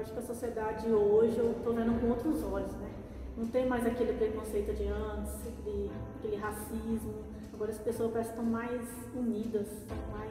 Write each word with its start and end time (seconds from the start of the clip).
Acho 0.00 0.12
que 0.12 0.18
a 0.20 0.22
sociedade 0.22 0.88
hoje 0.92 1.36
eu 1.38 1.56
tô 1.64 1.72
vendo 1.72 2.00
com 2.00 2.08
outros 2.08 2.44
olhos, 2.44 2.72
né? 2.74 2.88
Não 3.36 3.46
tem 3.46 3.66
mais 3.66 3.84
aquele 3.84 4.12
preconceito 4.12 4.72
de 4.72 4.86
antes, 4.86 5.34
aquele, 5.46 6.36
racismo. 6.36 7.24
Agora 7.52 7.72
as 7.72 7.78
pessoas 7.78 8.12
parecem 8.12 8.34
que 8.34 8.38
estão 8.38 8.52
mais 8.52 8.80
unidas, 9.14 9.66
estão 9.66 9.96
mais. 10.12 10.30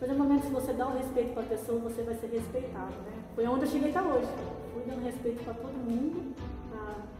Mas 0.00 0.10
no 0.10 0.16
momento 0.16 0.42
que 0.42 0.52
você 0.52 0.72
dá 0.72 0.86
o 0.86 0.96
respeito 0.96 1.34
para 1.34 1.42
a 1.42 1.46
pessoa, 1.46 1.80
você 1.80 2.02
vai 2.02 2.14
ser 2.14 2.28
respeitado, 2.28 2.94
né? 3.02 3.24
Foi 3.34 3.46
onde 3.48 3.64
eu 3.64 3.68
cheguei 3.68 3.90
até 3.90 4.00
hoje. 4.00 4.28
Fui 4.72 4.82
dando 4.86 5.02
respeito 5.02 5.42
para 5.42 5.54
todo 5.54 5.72
mundo, 5.72 6.34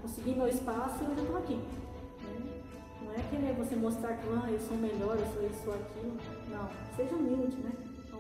consegui 0.03 0.35
meu 0.35 0.47
espaço 0.47 1.03
e 1.03 1.07
hoje 1.11 1.19
eu 1.19 1.25
estou 1.25 1.39
aqui. 1.39 1.55
Né? 1.57 2.63
Não 3.03 3.13
é 3.13 3.19
querer 3.29 3.53
você 3.55 3.75
mostrar 3.75 4.15
que 4.15 4.29
ah, 4.29 4.49
eu 4.49 4.61
sou 4.61 4.77
melhor, 4.77 5.17
eu 5.19 5.27
sou 5.35 5.45
isso, 5.45 5.71
aquilo. 5.71 6.17
Não, 6.51 6.69
seja 6.95 7.17
humilde, 7.17 7.57
né? 7.57 7.73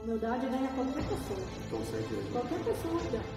Humildade 0.06 0.46
ganha 0.46 0.68
qualquer 0.68 1.02
pessoa. 1.02 1.40
Com 1.68 1.84
certeza. 1.84 2.22
Qualquer 2.30 2.58
pessoa 2.60 3.02
ganha. 3.10 3.36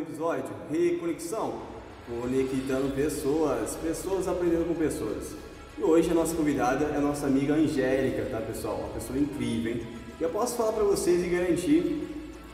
episódio 0.00 0.50
Reconexão, 0.68 1.62
conectando 2.08 2.94
pessoas, 2.94 3.76
pessoas 3.76 4.26
aprendendo 4.26 4.66
com 4.66 4.74
pessoas. 4.74 5.49
E 5.78 5.82
hoje 5.82 6.10
a 6.10 6.14
nossa 6.14 6.34
convidada 6.34 6.84
é 6.86 6.96
a 6.96 7.00
nossa 7.00 7.26
amiga 7.26 7.54
Angélica, 7.54 8.26
tá 8.30 8.38
pessoal? 8.40 8.78
Uma 8.78 8.88
pessoa 8.88 9.18
incrível, 9.18 9.72
hein? 9.72 9.86
E 10.18 10.22
eu 10.22 10.28
posso 10.28 10.56
falar 10.56 10.72
para 10.72 10.84
vocês 10.84 11.24
e 11.24 11.28
garantir, 11.28 12.06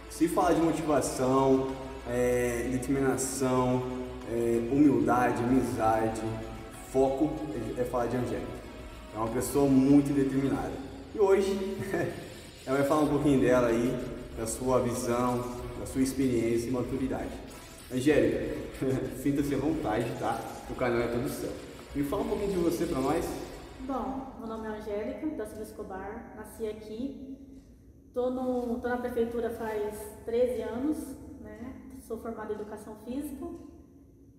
se 0.08 0.28
falar 0.28 0.52
de 0.52 0.60
motivação, 0.60 1.72
é, 2.08 2.68
determinação, 2.70 3.82
é, 4.30 4.60
humildade, 4.70 5.42
amizade, 5.42 6.22
foco, 6.92 7.32
é, 7.76 7.80
é 7.80 7.84
falar 7.84 8.06
de 8.06 8.16
Angélica. 8.16 8.46
É 9.14 9.18
uma 9.18 9.28
pessoa 9.28 9.68
muito 9.68 10.14
determinada. 10.14 10.72
E 11.14 11.18
hoje 11.18 11.76
ela 12.64 12.78
vai 12.78 12.86
falar 12.86 13.00
um 13.02 13.08
pouquinho 13.08 13.40
dela 13.40 13.68
aí, 13.68 13.96
da 14.38 14.46
sua 14.46 14.80
visão, 14.80 15.44
da 15.80 15.86
sua 15.86 16.02
experiência 16.02 16.68
e 16.68 16.70
maturidade. 16.70 17.32
Angélica, 17.92 18.56
sinta-se 19.22 19.54
à 19.54 19.58
vontade, 19.58 20.06
tá? 20.20 20.40
O 20.70 20.74
canal 20.74 21.00
é 21.00 21.08
todo 21.08 21.28
seu. 21.28 21.65
Me 21.96 22.02
fala 22.02 22.24
um 22.24 22.28
pouquinho 22.28 22.52
de 22.52 22.58
você 22.58 22.84
para 22.84 23.00
nós. 23.00 23.24
Bom, 23.86 24.34
meu 24.38 24.46
nome 24.46 24.66
é 24.66 24.70
Angélica, 24.72 25.28
da 25.28 25.46
Silva 25.46 25.62
Escobar, 25.62 26.34
nasci 26.36 26.66
aqui. 26.66 27.38
Tô, 28.12 28.28
no, 28.28 28.78
tô 28.80 28.86
na 28.86 28.98
prefeitura 28.98 29.48
faz 29.48 29.98
13 30.26 30.60
anos, 30.60 30.98
né? 31.40 31.74
Sou 32.00 32.18
formada 32.18 32.52
em 32.52 32.56
Educação 32.56 32.96
Física 32.96 33.46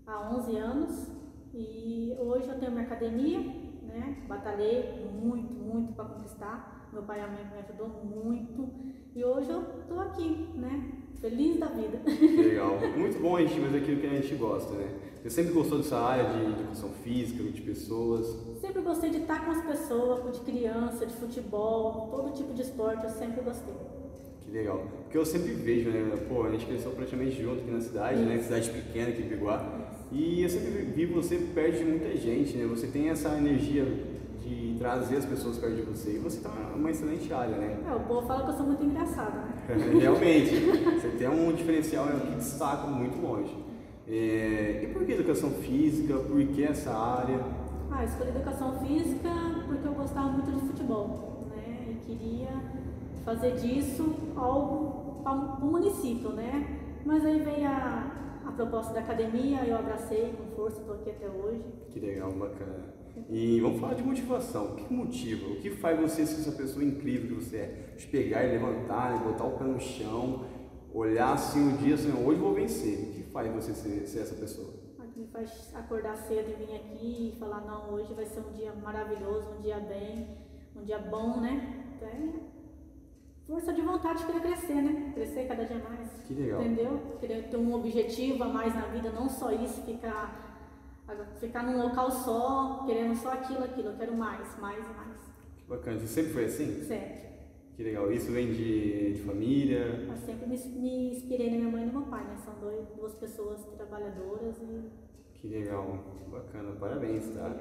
há 0.06 0.36
11 0.36 0.56
anos 0.56 1.12
e 1.52 2.16
hoje 2.20 2.48
eu 2.48 2.60
tenho 2.60 2.74
minha 2.74 2.84
academia, 2.84 3.40
né? 3.40 4.24
Batalhei 4.28 5.10
muito, 5.20 5.52
muito 5.52 5.94
para 5.94 6.06
conquistar. 6.06 6.88
Meu 6.94 7.02
pai 7.02 7.22
e 7.22 7.24
a 7.24 7.28
mãe 7.28 7.44
me 7.44 7.58
ajudou 7.58 7.88
muito 7.88 8.70
e 9.16 9.26
hoje 9.26 9.50
eu 9.50 9.64
tô 9.88 10.00
aqui, 10.00 10.48
né? 10.54 10.92
Feliz 11.20 11.60
da 11.60 11.66
vida. 11.66 12.00
Legal. 12.06 12.78
Muito 12.96 13.20
bom 13.20 13.38
a 13.38 13.42
gente 13.42 13.60
fazer 13.60 13.80
aquilo 13.80 14.00
que 14.00 14.06
a 14.06 14.22
gente 14.22 14.36
gosta, 14.36 14.76
né? 14.76 15.07
Você 15.28 15.42
sempre 15.42 15.52
gostou 15.52 15.80
dessa 15.80 15.98
área 15.98 16.24
de 16.24 16.42
educação 16.54 16.90
física, 17.04 17.44
de 17.44 17.62
pessoas? 17.62 18.34
Sempre 18.62 18.82
gostei 18.82 19.10
de 19.10 19.18
estar 19.18 19.44
com 19.44 19.52
as 19.52 19.62
pessoas, 19.62 20.34
de 20.34 20.40
criança, 20.40 21.06
de 21.06 21.14
futebol, 21.16 22.08
todo 22.10 22.34
tipo 22.34 22.54
de 22.54 22.62
esporte, 22.62 23.04
eu 23.04 23.10
sempre 23.10 23.42
gostei. 23.42 23.74
Que 24.40 24.52
legal. 24.52 24.86
Porque 25.04 25.18
eu 25.18 25.26
sempre 25.26 25.52
vejo, 25.52 25.90
né? 25.90 26.16
Pô, 26.30 26.44
a 26.44 26.52
gente 26.52 26.66
cresceu 26.66 26.92
praticamente 26.92 27.42
junto 27.42 27.60
aqui 27.60 27.70
na 27.70 27.82
cidade, 27.82 28.22
né? 28.22 28.36
Isso. 28.36 28.50
né? 28.50 28.60
Cidade 28.62 28.70
pequena 28.70 29.10
aqui 29.10 29.22
em 29.22 29.28
Biguá. 29.28 29.90
E 30.14 30.44
eu 30.44 30.50
sempre 30.50 30.70
vi 30.84 31.06
você 31.06 31.36
perto 31.36 31.78
de 31.78 31.84
muita 31.84 32.16
gente, 32.16 32.56
né? 32.56 32.66
Você 32.68 32.88
tem 32.88 33.10
essa 33.10 33.38
energia 33.38 33.84
de 34.42 34.78
trazer 34.80 35.18
as 35.18 35.26
pessoas 35.26 35.58
perto 35.58 35.76
de 35.76 35.82
você. 35.82 36.12
E 36.12 36.20
você 36.20 36.38
está 36.38 36.52
numa 36.74 36.90
excelente 36.90 37.34
área, 37.34 37.58
né? 37.58 37.78
É, 37.86 37.94
o 37.94 38.00
povo 38.00 38.26
fala 38.26 38.46
que 38.46 38.52
eu 38.52 38.56
sou 38.56 38.66
muito 38.66 38.82
engraçada, 38.82 39.42
né? 39.42 39.76
Realmente. 40.00 40.56
você 41.02 41.10
tem 41.18 41.28
um 41.28 41.52
diferencial 41.52 42.06
né, 42.06 42.18
que 42.22 42.36
destaca 42.38 42.88
muito 42.88 43.22
longe. 43.22 43.68
É, 44.10 44.67
que 45.08 45.14
educação 45.14 45.52
física? 45.52 46.16
Por 46.16 46.46
que 46.48 46.64
essa 46.66 46.92
área? 46.92 47.40
Ah, 47.90 48.04
escolhi 48.04 48.30
educação 48.30 48.78
física 48.86 49.30
porque 49.66 49.88
eu 49.88 49.94
gostava 49.94 50.30
muito 50.32 50.52
de 50.52 50.68
futebol, 50.68 51.48
né? 51.50 51.88
E 51.90 52.06
queria 52.06 52.50
fazer 53.24 53.56
disso 53.56 54.14
algo 54.36 55.22
para 55.24 55.32
o 55.32 55.66
município, 55.66 56.32
né? 56.34 56.82
Mas 57.06 57.26
aí 57.26 57.40
veio 57.40 57.70
a, 57.70 58.42
a 58.48 58.52
proposta 58.52 58.94
da 58.94 59.00
academia, 59.00 59.64
eu 59.66 59.78
abracei 59.78 60.34
com 60.38 60.54
força, 60.58 60.82
estou 60.82 60.96
aqui 60.96 61.12
até 61.12 61.30
hoje. 61.30 61.64
Que 61.90 62.02
legal, 62.02 62.30
bacana. 62.34 62.94
E 63.30 63.62
vamos 63.62 63.80
falar 63.80 63.94
de 63.94 64.04
motivação. 64.04 64.74
O 64.74 64.76
que 64.76 64.94
motiva? 64.94 65.48
O 65.48 65.56
que 65.56 65.70
faz 65.70 65.98
você 65.98 66.26
ser 66.26 66.42
essa 66.42 66.52
pessoa 66.52 66.84
incrível 66.84 67.38
que 67.38 67.46
você 67.46 67.56
é? 67.56 67.94
De 67.98 68.06
pegar 68.08 68.44
e 68.44 68.52
levantar, 68.52 69.16
e 69.16 69.24
botar 69.24 69.46
o 69.46 69.52
pé 69.52 69.64
no 69.64 69.80
chão, 69.80 70.44
olhar 70.94 71.32
assim 71.32 71.62
um 71.62 71.78
dia, 71.78 71.96
assim, 71.96 72.12
hoje 72.12 72.42
vou 72.42 72.54
vencer. 72.54 73.00
O 73.00 73.14
que 73.14 73.24
faz 73.32 73.50
você 73.54 73.74
ser, 73.74 74.06
ser 74.06 74.20
essa 74.20 74.36
pessoa? 74.36 74.77
Faz 75.38 75.72
acordar 75.76 76.18
cedo 76.18 76.50
e 76.50 76.66
vir 76.66 76.76
aqui 76.78 77.34
e 77.36 77.40
falar, 77.40 77.62
não, 77.62 77.94
hoje 77.94 78.12
vai 78.16 78.26
ser 78.26 78.40
um 78.40 78.52
dia 78.54 78.74
maravilhoso, 78.74 79.52
um 79.52 79.62
dia 79.62 79.78
bem, 79.78 80.36
um 80.76 80.84
dia 80.84 80.98
bom, 80.98 81.40
né? 81.40 81.84
Então, 81.96 82.10
é 82.10 82.34
força 83.46 83.72
de 83.72 83.82
vontade 83.84 84.22
de 84.22 84.26
querer 84.26 84.42
crescer, 84.42 84.82
né? 84.82 85.12
Crescer 85.14 85.48
cada 85.48 85.64
dia 85.64 85.78
mais. 85.78 86.10
Que 86.26 86.34
legal. 86.34 86.60
Entendeu? 86.60 87.18
Querer 87.20 87.50
ter 87.52 87.58
um 87.58 87.72
objetivo 87.72 88.46
a 88.46 88.48
mais 88.48 88.74
na 88.74 88.88
vida, 88.88 89.12
não 89.12 89.30
só 89.30 89.52
isso, 89.52 89.84
ficar 89.84 90.44
ficar 91.40 91.62
num 91.62 91.84
local 91.84 92.10
só, 92.10 92.84
querendo 92.88 93.16
só 93.16 93.34
aquilo, 93.34 93.64
aquilo, 93.64 93.90
eu 93.90 93.96
quero 93.96 94.18
mais, 94.18 94.60
mais 94.60 94.84
e 94.84 94.94
mais. 94.96 95.20
Que 95.56 95.66
bacana. 95.70 96.00
Você 96.00 96.08
sempre 96.08 96.34
foi 96.34 96.46
assim? 96.46 96.84
Sempre. 96.84 97.28
Que 97.76 97.84
legal. 97.84 98.12
Isso 98.12 98.32
vem 98.32 98.52
de, 98.52 99.14
de 99.14 99.22
família? 99.22 100.04
Eu 100.10 100.18
sempre 100.18 100.48
me, 100.48 100.58
me 100.58 101.12
inspirei 101.12 101.52
na 101.52 101.58
minha 101.58 101.70
mãe 101.70 101.84
e 101.84 101.86
no 101.86 102.00
meu 102.00 102.10
pai, 102.10 102.24
né? 102.26 102.36
São 102.44 102.56
dois, 102.56 102.88
duas 102.98 103.14
pessoas 103.14 103.64
trabalhadoras 103.78 104.58
e... 104.64 105.06
Que 105.40 105.48
legal. 105.48 106.00
Bacana. 106.32 106.72
Parabéns, 106.80 107.30
tá? 107.34 107.56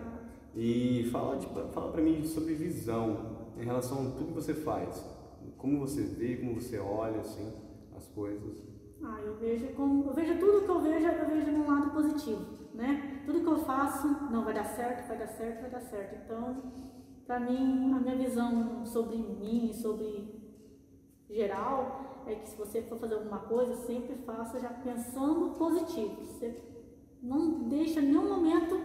E 0.55 1.09
fala, 1.11 1.37
de, 1.37 1.47
fala 1.47 1.93
pra 1.93 2.03
mim 2.03 2.25
sobre 2.25 2.55
visão 2.55 3.49
em 3.59 3.65
relação 3.65 4.09
a 4.09 4.11
tudo 4.11 4.27
que 4.27 4.33
você 4.33 4.55
faz. 4.55 5.05
Como 5.57 5.79
você 5.79 6.03
vê, 6.03 6.37
como 6.37 6.55
você 6.55 6.79
olha, 6.79 7.21
assim, 7.21 7.53
as 7.97 8.07
coisas. 8.09 8.63
Ah, 9.03 9.21
eu 9.25 9.37
vejo 9.37 9.69
como... 9.75 10.09
Eu 10.09 10.15
vejo 10.15 10.39
tudo 10.39 10.65
que 10.65 10.71
eu 10.71 10.81
vejo, 10.81 11.07
eu 11.07 11.27
vejo 11.27 11.53
num 11.53 11.67
lado 11.67 11.91
positivo 11.91 12.57
né? 12.77 13.23
Tudo 13.25 13.41
que 13.41 13.47
eu 13.47 13.59
faço, 13.59 14.07
não 14.31 14.45
vai 14.45 14.55
dar 14.55 14.65
certo, 14.65 15.09
vai 15.09 15.19
dar 15.19 15.27
certo, 15.27 15.63
vai 15.63 15.71
dar 15.71 15.81
certo. 15.81 16.23
Então, 16.25 16.73
para 17.27 17.41
mim, 17.41 17.93
a 17.93 17.99
minha 17.99 18.17
visão 18.17 18.85
sobre 18.85 19.17
mim, 19.17 19.73
sobre 19.73 20.37
geral, 21.29 22.23
é 22.27 22.35
que 22.35 22.49
se 22.49 22.57
você 22.57 22.83
for 22.83 22.99
fazer 22.99 23.15
alguma 23.15 23.39
coisa, 23.41 23.75
sempre 23.87 24.15
faça 24.17 24.61
já 24.61 24.69
pensando 24.69 25.57
positivo. 25.57 26.25
Você 26.25 26.51
não 27.23 27.69
deixa 27.69 28.01
em 28.01 28.07
nenhum 28.07 28.29
momento 28.29 28.81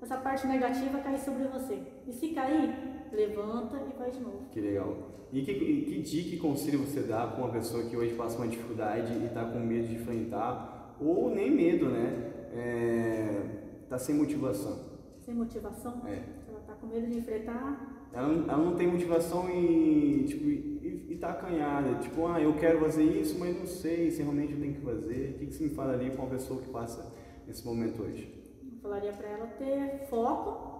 essa 0.00 0.16
parte 0.16 0.46
negativa 0.46 0.98
cair 0.98 1.18
sobre 1.18 1.44
você. 1.44 1.80
E 2.06 2.12
se 2.12 2.28
cair, 2.28 2.74
levanta 3.12 3.76
e 3.76 3.98
vai 3.98 4.10
de 4.10 4.20
novo. 4.20 4.46
Que 4.50 4.60
legal. 4.60 4.96
E 5.32 5.42
que, 5.42 5.54
que 5.54 6.02
dica 6.02 6.36
e 6.36 6.38
conselho 6.38 6.80
você 6.80 7.00
dá 7.00 7.26
para 7.26 7.42
uma 7.42 7.52
pessoa 7.52 7.84
que 7.84 7.96
hoje 7.96 8.14
passa 8.14 8.36
uma 8.36 8.46
dificuldade 8.46 9.12
e 9.14 9.24
está 9.24 9.44
com 9.44 9.58
medo 9.58 9.88
de 9.88 9.96
enfrentar, 9.96 10.96
ou 11.00 11.34
nem 11.34 11.50
medo, 11.50 11.88
né? 11.88 12.30
é, 12.54 13.42
tá 13.88 13.98
sem 13.98 14.14
motivação. 14.14 14.78
Sem 15.20 15.34
motivação? 15.34 16.02
É. 16.06 16.22
Ela 16.48 16.60
tá 16.60 16.74
com 16.74 16.86
medo 16.86 17.06
de 17.08 17.18
enfrentar? 17.18 18.08
Ela, 18.12 18.28
ela 18.28 18.58
não 18.58 18.76
tem 18.76 18.86
motivação 18.86 19.50
e, 19.50 20.24
tipo, 20.24 20.44
e, 20.44 21.06
e 21.10 21.16
tá 21.16 21.30
acanhada. 21.30 21.96
Tipo, 21.96 22.26
ah, 22.28 22.40
eu 22.40 22.54
quero 22.54 22.78
fazer 22.80 23.02
isso, 23.02 23.38
mas 23.38 23.58
não 23.58 23.66
sei 23.66 24.10
se 24.10 24.22
realmente 24.22 24.52
eu 24.52 24.60
tenho 24.60 24.74
que 24.74 24.80
fazer. 24.80 25.34
O 25.34 25.38
que, 25.38 25.46
que 25.46 25.54
você 25.54 25.64
me 25.64 25.70
falaria 25.70 26.10
com 26.10 26.22
uma 26.22 26.30
pessoa 26.30 26.60
que 26.60 26.68
passa 26.68 27.12
esse 27.48 27.64
momento 27.64 28.02
hoje? 28.02 28.32
Eu 28.62 28.78
falaria 28.80 29.12
para 29.12 29.28
ela 29.28 29.46
ter 29.46 30.06
foco, 30.08 30.74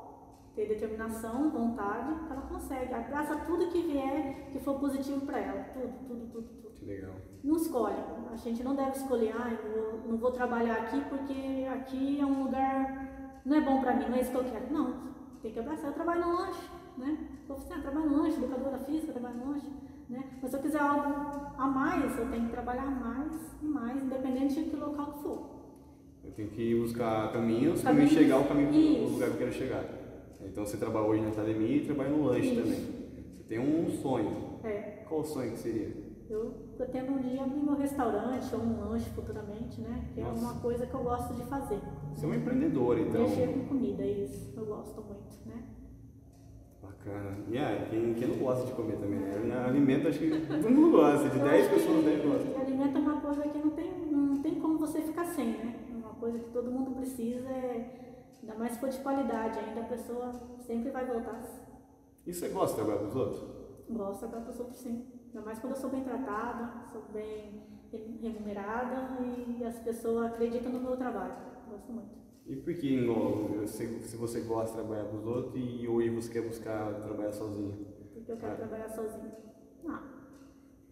ter 0.55 0.69
determinação, 0.69 1.51
vontade, 1.51 2.15
ela 2.31 2.43
consegue. 2.43 2.93
Abraça 2.95 3.37
tudo 3.47 3.71
que 3.71 3.83
vier 3.83 4.51
que 4.53 4.59
for 4.61 4.79
positivo 4.79 5.25
para 5.27 5.39
ela. 5.39 5.65
Tudo, 5.75 5.93
tudo, 6.07 6.27
tudo, 6.31 6.49
tudo. 6.63 6.75
Que 6.75 6.85
legal. 6.85 7.15
Não 7.43 7.57
escolhe. 7.57 7.97
A 8.33 8.37
gente 8.37 8.63
não 8.63 8.75
deve 8.75 8.93
escolher, 8.93 9.35
ah, 9.37 9.53
eu 9.53 10.03
não 10.07 10.17
vou 10.17 10.31
trabalhar 10.31 10.75
aqui 10.75 11.01
porque 11.09 11.67
aqui 11.73 12.21
é 12.21 12.25
um 12.25 12.45
lugar, 12.45 13.41
não 13.45 13.57
é 13.57 13.61
bom 13.61 13.81
para 13.81 13.95
mim, 13.95 14.09
não 14.09 14.17
é 14.17 14.21
isso 14.21 14.31
que 14.31 14.37
eu 14.37 14.45
quero. 14.45 14.73
Não, 14.73 15.15
tem 15.43 15.53
que 15.53 15.59
abraçar. 15.59 15.87
Eu 15.87 15.95
trabalho 15.95 16.27
no 16.27 16.35
lanche, 16.35 16.71
né? 16.97 17.29
Você 17.49 17.69
trabalho 17.69 18.11
no 18.11 18.23
lanche, 18.23 18.37
educadora 18.37 18.79
física, 18.79 19.13
trabalho 19.13 19.37
no 19.37 19.51
lanche. 19.53 19.71
Né? 20.09 20.23
Mas 20.41 20.51
se 20.51 20.57
eu 20.57 20.63
quiser 20.63 20.81
algo 20.81 21.53
a 21.57 21.67
mais, 21.67 22.19
eu 22.19 22.31
tenho 22.31 22.47
que 22.47 22.53
trabalhar 22.53 22.87
mais 22.87 23.33
e 23.63 23.67
mais, 23.67 24.03
independente 24.03 24.63
de 24.63 24.71
que 24.71 24.77
local 24.77 25.13
que 25.13 25.23
for. 25.23 25.64
Eu 26.25 26.33
tenho 26.33 26.49
que 26.49 26.75
buscar 26.75 27.33
caminhos 27.33 27.83
para 27.83 27.93
me 27.93 28.09
chegar 28.09 28.37
ao 28.37 28.45
caminho, 28.45 29.07
o 29.07 29.11
lugar 29.11 29.29
que 29.29 29.35
eu 29.35 29.39
quero 29.39 29.53
chegar. 29.53 29.85
Então 30.45 30.65
você 30.65 30.77
trabalha 30.77 31.07
hoje 31.07 31.23
na 31.23 31.31
academia 31.31 31.77
e 31.77 31.85
trabalha 31.85 32.11
no 32.11 32.25
lanche 32.25 32.49
Isso. 32.49 32.63
também. 32.63 32.81
Você 33.37 33.45
tem 33.49 33.59
um 33.59 33.91
sonho. 33.91 34.61
É. 34.63 35.03
Qual 35.09 35.21
o 35.21 35.25
sonho 35.25 35.53
que 35.53 35.59
seria? 35.59 36.05
Eu 36.29 36.55
pretendo 36.77 37.13
um 37.13 37.19
dia 37.19 37.43
abrir 37.43 37.61
meu 37.61 37.77
restaurante 37.77 38.55
ou 38.55 38.61
um 38.61 38.89
lanche 38.89 39.11
futuramente, 39.11 39.81
né? 39.81 40.05
Que 40.15 40.21
Nossa. 40.21 40.39
é 40.39 40.41
uma 40.41 40.55
coisa 40.61 40.87
que 40.87 40.95
eu 40.95 41.03
gosto 41.03 41.35
de 41.35 41.43
fazer. 41.45 41.79
Você 42.15 42.25
é 42.25 42.29
uma 42.29 42.37
empreendedora, 42.37 43.01
então. 43.01 43.23
Mexer 43.23 43.49
com 43.49 43.67
comida, 43.67 44.03
é 44.03 44.11
isso. 44.11 44.53
Eu 44.57 44.65
gosto 44.65 45.03
muito, 45.03 45.37
né? 45.47 45.63
Bacana. 46.83 47.37
E 47.49 47.59
é, 47.59 47.87
quem, 47.91 48.15
quem 48.15 48.29
não 48.29 48.37
gosta 48.37 48.67
de 48.67 48.73
comer 48.73 48.97
também, 48.97 49.21
né? 49.21 49.65
Alimento 49.67 50.09
acho 50.09 50.19
que 50.19 50.31
todo 50.31 50.71
mundo 50.71 50.97
gosta, 50.97 51.29
de 51.29 51.39
Eu 51.39 51.45
10 51.45 51.61
acho 51.61 51.69
que 51.69 51.81
pessoas 51.81 52.05
10 52.05 52.25
gostam. 52.25 52.61
Alimento 52.61 52.97
é 52.97 53.01
uma 53.01 53.21
coisa 53.21 53.43
que 53.43 53.59
não 53.59 53.71
tem, 53.71 53.93
não 54.11 54.37
tem 54.39 54.55
como 54.55 54.79
você 54.79 55.03
ficar 55.03 55.25
sem, 55.27 55.49
né? 55.49 55.75
Coisa 56.25 56.39
que 56.39 56.51
todo 56.53 56.71
mundo 56.71 56.93
precisa, 56.93 57.51
é, 57.51 58.25
ainda 58.41 58.55
mais 58.55 58.73
se 58.73 58.79
for 58.81 58.89
de 58.89 58.99
qualidade, 59.01 59.59
ainda 59.59 59.83
a 59.83 59.85
pessoa 59.85 60.33
sempre 60.61 60.91
vai 60.91 61.05
voltar. 61.05 61.39
E 62.27 62.33
você 62.33 62.49
gosta 62.49 62.69
de 62.69 62.83
trabalhar 62.83 63.01
com 63.01 63.09
os 63.11 63.15
outros? 63.17 63.45
Gosto 63.91 64.27
da 64.29 64.41
pessoa 64.41 64.69
por 64.71 64.75
sim. 64.75 65.05
Ainda 65.27 65.43
mais 65.43 65.59
quando 65.59 65.75
eu 65.75 65.79
sou 65.79 65.91
bem 65.91 66.03
tratada, 66.03 66.89
sou 66.91 67.03
bem 67.13 67.63
remunerada 68.23 69.21
e 69.23 69.63
as 69.67 69.79
pessoas 69.81 70.33
acreditam 70.33 70.73
no 70.73 70.81
meu 70.81 70.97
trabalho. 70.97 71.35
Gosto 71.69 71.93
muito. 71.93 72.15
E 72.47 72.57
por 72.57 72.73
que, 72.73 73.07
se, 73.67 73.87
se 74.05 74.17
você 74.17 74.41
gosta 74.41 74.79
de 74.79 74.83
trabalhar 74.83 75.11
com 75.11 75.19
os 75.19 75.27
outros 75.27 75.55
e 75.57 75.87
hoje 75.87 76.09
você 76.09 76.33
quer 76.33 76.49
buscar 76.49 77.03
trabalhar 77.03 77.33
sozinho? 77.33 77.87
Porque 78.15 78.33
eu 78.33 78.39
quero 78.39 78.53
Ah. 78.53 78.57
trabalhar 78.57 78.89
sozinha. 78.89 79.31
Ah, 79.87 80.03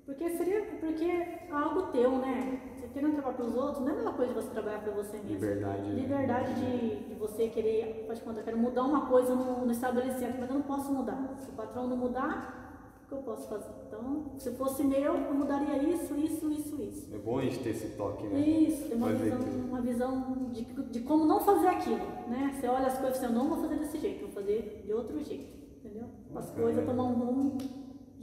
porque 0.05 0.29
seria 0.29 0.62
porque 0.79 1.05
é 1.06 1.49
algo 1.50 1.90
teu, 1.90 2.19
né? 2.19 2.69
Querendo 2.93 3.12
trabalhar 3.15 3.37
para 3.37 3.47
os 3.47 3.55
outros, 3.56 3.81
não 3.81 3.89
é 3.89 3.93
a 3.93 3.94
mesma 3.97 4.12
coisa 4.12 4.35
de 4.35 4.41
você 4.41 4.50
trabalhar 4.50 4.79
para 4.81 4.93
você 4.93 5.17
mesmo. 5.17 5.31
Liberdade. 5.31 5.83
né? 5.83 6.00
Liberdade 6.03 6.55
de, 6.55 6.97
de 7.09 7.15
você 7.15 7.49
querer, 7.49 8.05
faz 8.06 8.21
conta, 8.21 8.41
eu 8.41 8.44
quero 8.44 8.59
mudar 8.59 8.83
uma 8.85 9.06
coisa 9.06 9.35
no, 9.35 9.65
no 9.65 9.73
estabelecimento, 9.73 10.37
mas 10.39 10.49
eu 10.49 10.55
não 10.56 10.62
posso 10.62 10.93
mudar. 10.93 11.35
Se 11.39 11.49
o 11.49 11.53
patrão 11.53 11.87
não 11.89 11.97
mudar, 11.97 12.59
o 13.05 13.09
que 13.09 13.15
eu 13.15 13.19
posso 13.23 13.49
fazer? 13.49 13.71
Então, 13.87 14.33
se 14.39 14.50
fosse 14.53 14.85
meu, 14.85 15.15
eu 15.17 15.35
mudaria 15.35 15.83
isso, 15.83 16.15
isso, 16.17 16.50
isso, 16.50 16.83
isso. 16.83 17.15
É 17.15 17.19
bom 17.19 17.39
a 17.39 17.43
gente 17.43 17.59
ter 17.61 17.71
esse 17.71 17.89
toque, 17.97 18.27
né? 18.27 18.39
Isso, 18.41 18.89
tem 18.89 18.97
uma 18.97 19.09
Fazer 19.09 19.25
visão, 19.31 19.39
uma 19.69 19.81
visão 19.81 20.37
de, 20.53 20.65
de 20.65 21.00
como 21.00 21.25
não 21.25 21.41
fazer 21.41 21.69
aquilo, 21.69 22.05
né? 22.29 22.53
Você 22.55 22.67
olha 22.69 22.87
as 22.87 22.99
coisas 22.99 23.17
e 23.17 23.21
você, 23.21 23.27
eu 23.27 23.33
não 23.33 23.49
vou 23.49 23.59
fazer 23.59 23.77
desse 23.79 23.99
jeito, 23.99 24.21
vou 24.27 24.31
fazer 24.33 24.83
de 24.85 24.93
outro 24.93 25.19
jeito, 25.23 25.50
entendeu? 25.79 26.09
As 26.35 26.47
Bacana. 26.47 26.62
coisas 26.62 26.85
tomam 26.87 27.06
um 27.11 27.15
rumo 27.15 27.59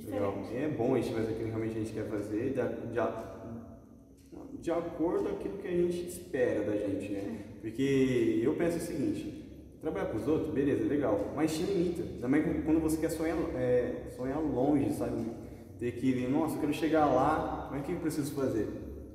Legal. 0.06 0.31
diferente. 0.33 0.56
É 0.63 0.68
bom 0.69 0.95
a 0.95 1.01
gente 1.01 1.13
fazer 1.16 1.31
aquilo 1.33 1.45
que 1.45 1.50
realmente 1.50 1.75
a 1.75 1.80
gente 1.81 1.94
quer 1.94 2.07
fazer, 2.07 2.54
de, 2.54 3.00
de 4.61 4.71
acordo 4.71 5.29
com 5.29 5.35
aquilo 5.35 5.57
que 5.57 5.67
a 5.67 5.71
gente 5.71 6.07
espera 6.07 6.63
da 6.63 6.75
gente, 6.75 7.11
né? 7.11 7.45
Porque 7.61 8.41
eu 8.44 8.53
penso 8.56 8.77
o 8.77 8.81
seguinte, 8.81 9.50
trabalhar 9.81 10.07
com 10.07 10.17
os 10.17 10.27
outros, 10.27 10.53
beleza, 10.53 10.83
legal, 10.85 11.33
mas 11.35 11.56
te 11.56 11.63
limita. 11.63 12.03
Também 12.19 12.44
quando 12.63 12.79
você 12.79 12.97
quer 12.97 13.09
sonhar, 13.09 13.38
é, 13.56 14.07
sonhar 14.15 14.39
longe, 14.41 14.94
sabe? 14.94 15.25
Ter 15.79 15.94
que, 15.94 16.27
nossa, 16.27 16.56
eu 16.56 16.61
quero 16.61 16.73
chegar 16.73 17.06
lá, 17.06 17.69
mas 17.71 17.81
o 17.81 17.83
que 17.85 17.94
eu 17.94 18.00
preciso 18.00 18.33
fazer? 18.33 18.67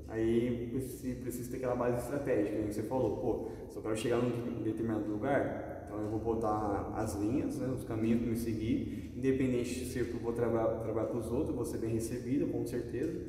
Aí 0.09 0.69
precisa, 0.71 1.21
precisa 1.21 1.51
ter 1.51 1.57
aquela 1.57 1.75
base 1.75 1.99
estratégica, 1.99 2.59
né? 2.59 2.73
Você 2.73 2.83
falou, 2.83 3.17
pô, 3.17 3.51
se 3.69 3.77
eu 3.77 3.83
quero 3.83 3.97
chegar 3.97 4.19
num 4.19 4.63
determinado 4.63 5.11
lugar, 5.11 5.85
então 5.85 6.01
eu 6.01 6.09
vou 6.11 6.21
botar 6.21 6.93
as 6.97 7.15
linhas, 7.15 7.59
né, 7.59 7.69
os 7.69 7.85
caminhos 7.85 8.21
para 8.21 8.31
me 8.31 8.37
seguir, 8.37 9.13
independente 9.17 9.81
de 9.81 9.87
se 9.87 9.99
eu 9.99 10.07
vou 10.21 10.33
trabalhar, 10.33 10.81
trabalhar 10.81 11.07
para 11.09 11.19
os 11.19 11.31
outros, 11.31 11.51
eu 11.51 11.55
vou 11.55 11.65
ser 11.65 11.79
bem 11.79 11.91
recebido, 11.91 12.47
com 12.47 12.67
certeza, 12.67 13.21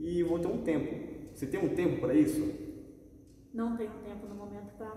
e 0.00 0.22
vou 0.22 0.38
ter 0.38 0.48
um 0.48 0.58
tempo. 0.58 1.17
Você 1.38 1.46
tem 1.46 1.64
um 1.64 1.68
tempo 1.72 2.00
para 2.00 2.12
isso? 2.14 2.52
Não 3.54 3.76
tenho 3.76 3.92
tempo 4.04 4.26
no 4.26 4.34
momento 4.34 4.72
pra. 4.76 4.92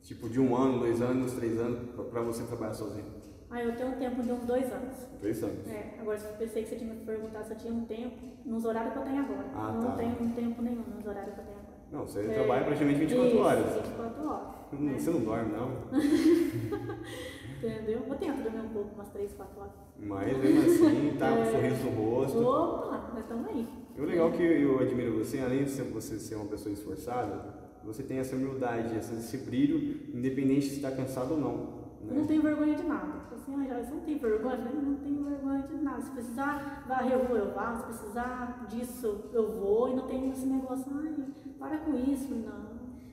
Tipo 0.00 0.28
de 0.28 0.38
um 0.38 0.54
ano, 0.54 0.78
dois 0.78 1.02
anos, 1.02 1.32
três 1.32 1.58
anos, 1.58 1.90
para 2.08 2.22
você 2.22 2.44
trabalhar 2.44 2.72
sozinho? 2.72 3.06
Ah, 3.50 3.60
eu 3.60 3.74
tenho 3.74 3.88
um 3.88 3.98
tempo 3.98 4.22
de 4.22 4.30
uns 4.30 4.44
dois 4.44 4.72
anos. 4.72 4.94
Dois 5.20 5.42
anos. 5.42 5.66
É, 5.66 5.96
agora 5.98 6.18
eu 6.20 6.36
pensei 6.38 6.62
que 6.62 6.68
você 6.68 6.76
tinha 6.76 6.94
me 6.94 7.04
perguntado 7.04 7.46
se 7.46 7.52
eu 7.54 7.56
tinha 7.58 7.72
um 7.74 7.84
tempo 7.84 8.16
nos 8.44 8.64
horários 8.64 8.92
que 8.92 8.98
eu 9.00 9.02
tenho 9.02 9.24
agora. 9.24 9.44
Ah, 9.56 9.72
não 9.72 9.82
tá. 9.90 9.96
tenho 9.96 10.22
um 10.22 10.30
tempo 10.30 10.62
nenhum 10.62 10.84
nos 10.94 11.04
horários 11.04 11.34
que 11.34 11.40
eu 11.40 11.44
tenho 11.46 11.58
agora. 11.58 11.74
Não, 11.90 12.06
você 12.06 12.20
É, 12.20 12.34
trabalha 12.34 12.64
praticamente 12.64 12.98
24 13.00 13.28
isso, 13.28 13.38
horas. 13.44 13.74
24 13.74 14.28
horas. 14.28 14.48
Hum, 14.72 14.76
né? 14.84 14.98
Você 15.00 15.10
não 15.10 15.20
dorme, 15.20 15.52
não. 15.52 15.68
Entendeu? 17.58 18.02
Eu 18.06 18.14
tento 18.16 18.40
dormir 18.40 18.60
um 18.60 18.68
pouco, 18.68 18.94
umas 18.94 19.08
3, 19.08 19.32
4 19.32 19.60
horas. 19.60 19.72
Mas 19.98 20.38
mesmo 20.38 20.60
assim, 20.60 21.16
tá 21.18 21.28
com 21.30 21.38
um 21.38 21.42
É. 21.42 21.50
sorriso 21.50 21.90
no 21.90 22.10
rosto. 22.10 22.38
Opa, 22.46 23.10
nós 23.14 23.18
estamos 23.24 23.48
aí. 23.48 23.83
E 23.96 24.00
o 24.00 24.04
legal 24.04 24.28
é 24.28 24.32
que 24.32 24.42
eu 24.42 24.78
admiro 24.80 25.18
você, 25.18 25.38
além 25.38 25.64
de 25.64 25.70
você 25.82 26.18
ser 26.18 26.34
uma 26.34 26.46
pessoa 26.46 26.72
esforçada, 26.72 27.54
você 27.84 28.02
tem 28.02 28.18
essa 28.18 28.34
humildade, 28.34 28.96
esse 28.96 29.36
brilho, 29.38 30.08
independente 30.16 30.66
se 30.66 30.76
está 30.76 30.90
cansado 30.90 31.34
ou 31.34 31.40
não. 31.40 31.84
Eu 32.08 32.14
não 32.14 32.22
Né? 32.22 32.28
tenho 32.28 32.42
vergonha 32.42 32.74
de 32.74 32.82
nada. 32.82 33.06
Eu 33.30 33.38
falei 33.38 33.66
assim, 33.66 33.70
ah, 33.72 33.82
você 33.84 33.90
não 33.94 34.00
tem 34.00 34.18
vergonha? 34.18 34.70
Eu 34.74 34.82
não 34.82 34.94
tenho 34.96 35.24
vergonha 35.24 35.62
de 35.62 35.74
nada. 35.76 36.02
Se 36.02 36.10
precisar 36.10 36.84
varrer 36.88 37.14
a 37.14 37.22
rua, 37.24 37.38
eu 37.38 37.54
varro. 37.54 37.78
Se 37.78 37.84
precisar 37.86 38.66
disso, 38.68 39.24
eu 39.32 39.52
vou. 39.52 39.88
E 39.90 39.96
não 39.96 40.06
tem 40.06 40.30
esse 40.30 40.44
negócio, 40.46 40.84
ai, 40.94 41.14
para 41.58 41.78
com 41.78 41.94
isso. 41.96 42.34
Não, 42.34 42.64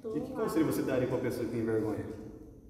tô 0.01 0.17
E 0.17 0.21
que 0.21 0.33
lá. 0.33 0.41
conselho 0.41 0.65
você 0.65 0.81
daria 0.81 1.07
para 1.07 1.15
uma 1.15 1.23
pessoa 1.23 1.45
que 1.45 1.51
tem 1.51 1.63
vergonha? 1.63 2.05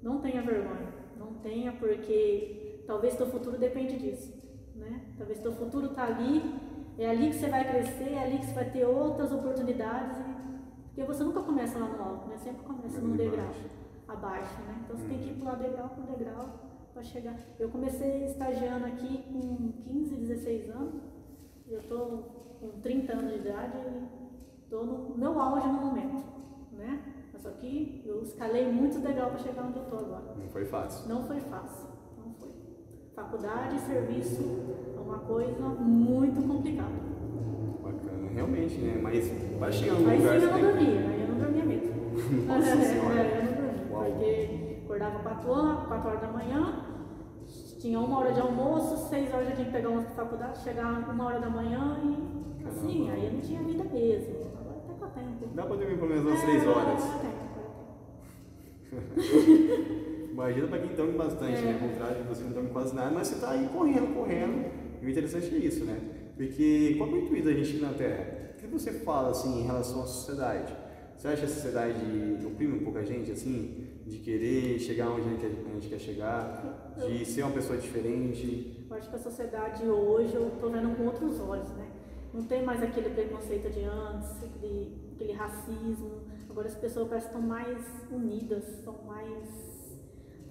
Não 0.03 0.19
tenha 0.19 0.41
vergonha. 0.41 0.93
Não 1.17 1.33
tenha, 1.35 1.71
porque 1.73 2.83
talvez 2.85 3.15
teu 3.15 3.27
futuro 3.27 3.57
depende 3.57 3.97
disso. 3.97 4.33
Né? 4.75 5.01
Talvez 5.17 5.39
teu 5.39 5.53
futuro 5.53 5.89
tá 5.89 6.03
ali, 6.05 6.41
é 6.97 7.09
ali 7.09 7.29
que 7.29 7.35
você 7.35 7.47
vai 7.47 7.67
crescer, 7.69 8.13
é 8.13 8.23
ali 8.23 8.37
que 8.39 8.45
você 8.45 8.53
vai 8.53 8.69
ter 8.69 8.85
outras 8.85 9.31
oportunidades. 9.31 10.17
Porque 10.87 11.03
você 11.03 11.23
nunca 11.23 11.41
começa 11.41 11.79
lá 11.79 11.87
no 11.87 12.03
alto, 12.03 12.27
né? 12.27 12.37
Sempre 12.37 12.63
começa 12.63 12.97
Ali 12.97 13.07
num 13.07 13.15
degrau 13.15 13.47
abaixo, 14.07 14.61
né? 14.61 14.81
Então 14.83 14.97
você 14.97 15.07
tem 15.07 15.19
que 15.19 15.29
ir 15.29 15.33
pular 15.35 15.55
degrau 15.55 15.89
por 15.89 16.03
degrau 16.03 16.45
para 16.93 17.03
chegar. 17.03 17.35
Eu 17.57 17.69
comecei 17.69 18.25
estagiando 18.25 18.85
aqui 18.85 19.23
com 19.31 19.71
15, 19.83 20.15
16 20.15 20.69
anos. 20.69 21.01
Eu 21.67 21.81
tô 21.83 21.97
com 22.59 22.81
30 22.81 23.13
anos 23.13 23.31
de 23.31 23.39
idade 23.39 23.77
e 23.77 24.69
tô 24.69 24.83
no 24.83 25.17
meu 25.17 25.39
auge 25.39 25.67
no 25.67 25.73
momento, 25.73 26.25
né? 26.73 27.01
Mas 27.31 27.41
só 27.41 27.51
que 27.51 28.03
eu 28.05 28.21
escalei 28.21 28.69
muito 28.69 28.99
degrau 28.99 29.29
para 29.29 29.39
chegar 29.39 29.63
onde 29.63 29.79
eu 29.79 29.85
tô 29.85 29.95
agora. 29.95 30.35
Não 30.35 30.49
foi 30.49 30.65
fácil. 30.65 31.07
Não 31.07 31.23
foi 31.23 31.39
fácil. 31.39 31.90
Faculdade 33.15 33.75
e 33.75 33.79
serviço 33.79 34.41
é 34.95 34.99
uma 34.99 35.19
coisa 35.19 35.61
muito 35.79 36.41
complicada. 36.47 36.89
Bacana, 37.83 38.29
realmente, 38.33 38.77
né? 38.79 38.99
Mas 39.01 39.31
vai 39.59 39.71
chegando 39.71 40.01
no 40.01 40.09
Aí 40.09 40.17
sim 40.17 40.23
lugar 40.23 40.41
eu 40.41 40.51
não 40.51 40.59
dormia, 40.61 40.99
aí 41.09 41.21
eu 41.21 41.27
não 41.27 41.35
dormia 41.39 41.63
mesmo. 41.65 41.91
Nossa 42.47 42.69
É, 42.71 42.75
Senhora. 42.75 43.15
eu 43.21 43.43
não 43.45 43.51
dormia, 43.53 43.91
Uau. 43.91 44.03
porque 44.05 44.77
acordava 44.85 45.19
4 45.19 45.51
horas, 45.51 45.87
4 45.87 46.07
horas 46.09 46.21
da 46.21 46.27
manhã, 46.31 46.85
tinha 47.79 47.99
uma 47.99 48.19
hora 48.19 48.31
de 48.31 48.39
almoço, 48.39 49.09
6 49.09 49.33
horas 49.33 49.49
eu 49.49 49.55
tinha 49.55 49.65
que 49.65 49.71
pegar 49.73 49.89
uma 49.89 50.01
faculdade, 50.03 50.59
chegar 50.59 51.09
uma 51.09 51.25
hora 51.25 51.39
da 51.39 51.49
manhã 51.49 51.97
e 52.03 52.65
assim, 52.67 53.05
Caramba. 53.07 53.13
aí 53.13 53.25
eu 53.25 53.33
não 53.33 53.41
tinha 53.41 53.61
vida 53.63 53.83
mesmo. 53.83 54.35
Agora 54.59 54.77
até 54.77 54.93
que 54.93 55.03
eu 55.03 55.09
tenho. 55.09 55.53
Dá 55.55 55.63
para 55.65 55.75
dormir 55.75 55.95
pelo 55.97 56.07
menos 56.09 56.25
umas 56.25 56.39
É, 56.41 56.45
3 56.45 56.67
horas. 56.67 57.03
agora 57.03 57.19
tem, 57.19 57.31
agora 58.91 59.01
tem. 59.15 60.10
Imagina 60.31 60.67
para 60.67 60.79
quem 60.79 60.95
dorme 60.95 61.17
bastante, 61.17 61.61
né? 61.61 61.73
Ao 61.73 61.89
contrário 61.89 62.23
de 62.23 62.27
você 62.29 62.43
não 62.43 62.51
dorme 62.51 62.69
quase 62.69 62.95
nada, 62.95 63.11
mas 63.11 63.27
você 63.27 63.39
tá 63.39 63.51
aí 63.51 63.67
correndo, 63.67 64.13
correndo. 64.13 64.71
E 65.01 65.05
o 65.05 65.09
interessante 65.09 65.53
é 65.53 65.57
isso, 65.57 65.83
né? 65.83 65.99
Porque 66.37 66.95
qual 66.97 67.09
é 67.09 67.13
o 67.13 67.17
intuito 67.17 67.45
da 67.45 67.53
gente 67.53 67.69
aqui 67.69 67.81
na 67.81 67.93
Terra? 67.93 68.53
O 68.55 68.61
que 68.61 68.67
você 68.67 68.91
fala 68.91 69.31
assim 69.31 69.61
em 69.61 69.65
relação 69.65 70.03
à 70.03 70.05
sociedade? 70.05 70.73
Você 71.17 71.27
acha 71.27 71.37
que 71.37 71.45
a 71.45 71.49
sociedade 71.49 72.01
oprime 72.45 72.79
um 72.79 72.83
pouco 72.83 72.97
a 72.97 73.03
gente, 73.03 73.31
assim, 73.31 73.87
de 74.07 74.17
querer 74.17 74.79
chegar 74.79 75.09
onde 75.11 75.27
a 75.27 75.29
gente 75.31 75.39
quer, 75.41 75.47
a 75.47 75.73
gente 75.73 75.87
quer 75.87 75.99
chegar, 75.99 76.95
de 76.97 77.25
ser 77.25 77.43
uma 77.43 77.51
pessoa 77.51 77.77
diferente? 77.77 78.87
Eu 78.89 78.95
acho 78.95 79.09
que 79.09 79.15
a 79.15 79.19
sociedade 79.19 79.85
hoje 79.85 80.33
eu 80.33 80.47
estou 80.47 80.71
vendo 80.71 80.95
com 80.95 81.05
outros 81.05 81.39
olhos, 81.39 81.69
né? 81.69 81.87
Não 82.33 82.43
tem 82.43 82.63
mais 82.63 82.81
aquele 82.81 83.09
preconceito 83.09 83.69
de 83.69 83.83
antes, 83.83 84.43
aquele, 84.43 84.97
aquele 85.13 85.33
racismo. 85.33 86.21
Agora 86.49 86.67
as 86.67 86.75
pessoas 86.75 87.07
parecem 87.07 87.29
que 87.29 87.35
estão 87.35 87.47
mais 87.47 87.85
unidas, 88.11 88.67
estão 88.69 88.95
mais. 89.05 89.70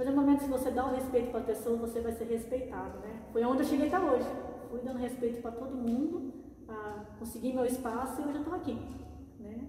Exemplo, 0.00 0.20
no 0.20 0.26
momento 0.26 0.44
que 0.44 0.50
você 0.50 0.70
dá 0.70 0.86
o 0.86 0.94
respeito 0.94 1.30
para 1.30 1.40
a 1.40 1.44
pessoa, 1.44 1.76
você 1.76 2.00
vai 2.00 2.12
ser 2.12 2.24
respeitado, 2.24 2.98
né? 3.00 3.20
Foi 3.32 3.44
onde 3.44 3.62
eu 3.62 3.66
cheguei 3.66 3.86
até 3.88 3.98
hoje. 3.98 4.26
Fui 4.70 4.80
dando 4.80 4.98
respeito 4.98 5.42
para 5.42 5.50
todo 5.52 5.74
mundo, 5.76 6.32
ah, 6.68 7.04
consegui 7.18 7.52
meu 7.52 7.64
espaço 7.64 8.20
e 8.20 8.24
hoje 8.24 8.34
eu 8.36 8.40
estou 8.42 8.54
aqui, 8.54 8.78
né? 9.38 9.68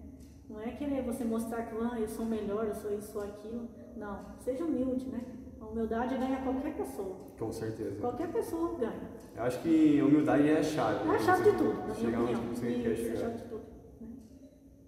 Não 0.49 0.61
é 0.61 0.71
querer 0.71 1.01
você 1.03 1.23
mostrar 1.23 1.63
que 1.63 1.75
ah, 1.75 1.99
eu 1.99 2.07
sou 2.07 2.25
melhor, 2.25 2.65
eu 2.65 2.75
sou 2.75 2.93
isso 2.93 3.17
ou 3.17 3.23
aquilo. 3.23 3.67
Não, 3.97 4.19
seja 4.39 4.63
humilde, 4.63 5.07
né? 5.09 5.21
A 5.59 5.65
humildade 5.65 6.17
ganha 6.17 6.41
qualquer 6.41 6.75
pessoa. 6.75 7.15
Com 7.37 7.51
certeza. 7.51 7.99
Qualquer 7.99 8.31
pessoa 8.31 8.77
ganha. 8.77 9.09
Eu 9.35 9.43
acho 9.43 9.61
que 9.61 9.99
a 9.99 10.05
humildade 10.05 10.49
é 10.49 10.59
a 10.59 10.63
chave. 10.63 10.99
É 10.99 11.01
a 11.01 11.05
pra 11.05 11.19
chave 11.19 11.51
de 11.51 11.57
tudo, 11.57 11.73
na 11.73 11.83
minha 11.85 11.95
Chegar 11.95 12.21
opinião. 12.21 12.41
onde 12.41 12.59
você 12.59 12.65
quer 12.67 12.77
Isso, 12.77 12.87
é 12.87 12.91
a 12.91 12.95
chegar. 12.95 13.17
chave 13.19 13.37
de 13.37 13.43
tudo. 13.43 13.61
né? 14.01 14.07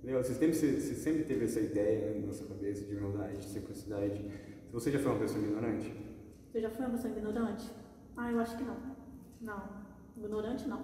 Legal, 0.04 0.24
você 0.24 0.34
sempre, 0.34 0.56
você 0.56 0.94
sempre 0.96 1.24
teve 1.24 1.46
essa 1.46 1.60
ideia 1.60 2.12
né, 2.12 2.24
na 2.28 2.34
sua 2.34 2.48
cabeça 2.48 2.86
de 2.86 2.96
humildade, 2.96 3.38
de 3.38 3.46
simplicidade. 3.46 4.32
Você 4.74 4.92
já 4.92 5.00
foi 5.00 5.12
uma 5.12 5.20
pessoa 5.20 5.44
ignorante? 5.44 5.94
Você 6.52 6.60
já 6.62 6.70
foi 6.70 6.86
uma 6.86 6.96
pessoa 6.96 7.14
ignorante? 7.14 7.70
Ah, 8.18 8.32
eu 8.32 8.40
acho 8.40 8.58
que 8.58 8.64
não. 8.64 8.78
Não. 9.42 9.64
Ignorante 10.18 10.68
não. 10.68 10.82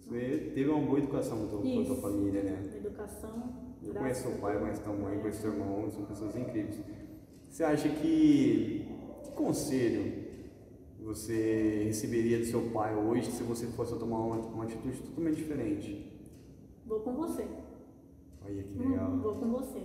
Você 0.00 0.52
teve 0.54 0.68
uma 0.68 0.84
boa 0.84 0.98
educação 0.98 1.38
com 1.38 1.44
a 1.44 1.48
tua, 1.48 1.58
com 1.62 1.68
a 1.68 1.72
tua 1.72 1.82
Isso. 1.94 2.02
família, 2.02 2.42
né? 2.42 2.70
Educação. 2.76 3.64
Eu 3.82 3.94
conheço 3.94 4.22
seu 4.28 4.32
pai, 4.40 4.58
conheço 4.58 4.82
tua 4.82 4.92
mãe, 4.92 5.16
É. 5.16 5.20
conheço 5.20 5.40
seu 5.40 5.52
irmão, 5.52 5.90
são 5.90 6.04
pessoas 6.04 6.36
incríveis. 6.36 6.80
Você 7.48 7.64
acha 7.64 7.88
que. 7.88 8.88
Que 9.24 9.30
conselho 9.32 10.24
você 11.00 11.84
receberia 11.84 12.38
do 12.38 12.44
seu 12.44 12.70
pai 12.70 12.94
hoje 12.94 13.30
se 13.30 13.42
você 13.42 13.66
fosse 13.68 13.98
tomar 13.98 14.18
uma, 14.20 14.36
uma 14.36 14.64
atitude 14.64 15.00
totalmente 15.02 15.36
diferente? 15.36 16.12
Vou 16.86 17.00
com 17.00 17.14
você. 17.14 17.46
Olha 18.44 18.62
que 18.62 18.78
legal. 18.78 19.10
Hum, 19.10 19.20
vou 19.20 19.34
com 19.36 19.50
você. 19.50 19.82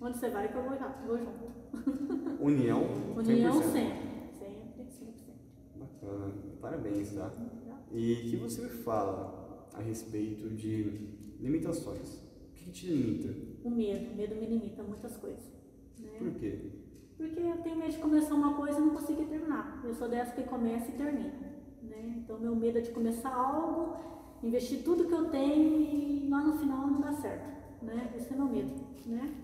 Onde 0.00 0.18
você 0.18 0.28
vai 0.30 0.48
que 0.48 0.56
eu 0.56 0.62
vou, 0.62 0.72
vou 1.06 1.18
junto. 1.18 1.55
União? 2.46 2.84
União 3.16 3.60
100%. 3.60 3.72
sempre. 3.72 4.06
Sempre, 4.38 4.90
sempre, 4.92 5.18
sempre. 5.18 5.42
Bacana. 5.74 6.32
Parabéns, 6.60 7.12
tá? 7.12 7.32
E 7.90 8.12
o 8.12 8.16
que 8.30 8.36
você 8.36 8.62
me 8.62 8.68
fala 8.68 9.68
a 9.74 9.80
respeito 9.80 10.48
de 10.50 11.08
limitações? 11.40 12.20
O 12.50 12.52
que 12.54 12.70
te 12.70 12.86
limita? 12.86 13.34
O 13.64 13.70
medo. 13.70 14.12
O 14.12 14.16
medo 14.16 14.36
me 14.36 14.46
limita 14.46 14.82
muitas 14.84 15.16
coisas. 15.16 15.42
Né? 15.98 16.10
Por 16.18 16.34
quê? 16.34 16.70
Porque 17.16 17.40
eu 17.40 17.56
tenho 17.62 17.76
medo 17.76 17.90
de 17.90 17.98
começar 17.98 18.34
uma 18.34 18.54
coisa 18.54 18.78
e 18.78 18.80
não 18.80 18.90
conseguir 18.90 19.24
terminar. 19.24 19.82
Eu 19.84 19.94
sou 19.94 20.08
dessa 20.08 20.32
que 20.32 20.44
começa 20.44 20.88
e 20.90 20.94
termina. 20.94 21.32
Né? 21.82 22.14
Então, 22.18 22.38
meu 22.38 22.54
medo 22.54 22.78
é 22.78 22.80
de 22.80 22.90
começar 22.90 23.34
algo, 23.34 23.96
investir 24.42 24.84
tudo 24.84 25.06
que 25.06 25.14
eu 25.14 25.30
tenho 25.30 25.80
e 25.80 26.28
lá 26.28 26.42
no 26.42 26.58
final 26.58 26.86
não 26.86 27.00
dá 27.00 27.12
certo. 27.12 27.84
Né? 27.84 28.12
Esse 28.16 28.32
é 28.32 28.36
meu 28.36 28.46
medo. 28.46 28.72
Né? 29.06 29.34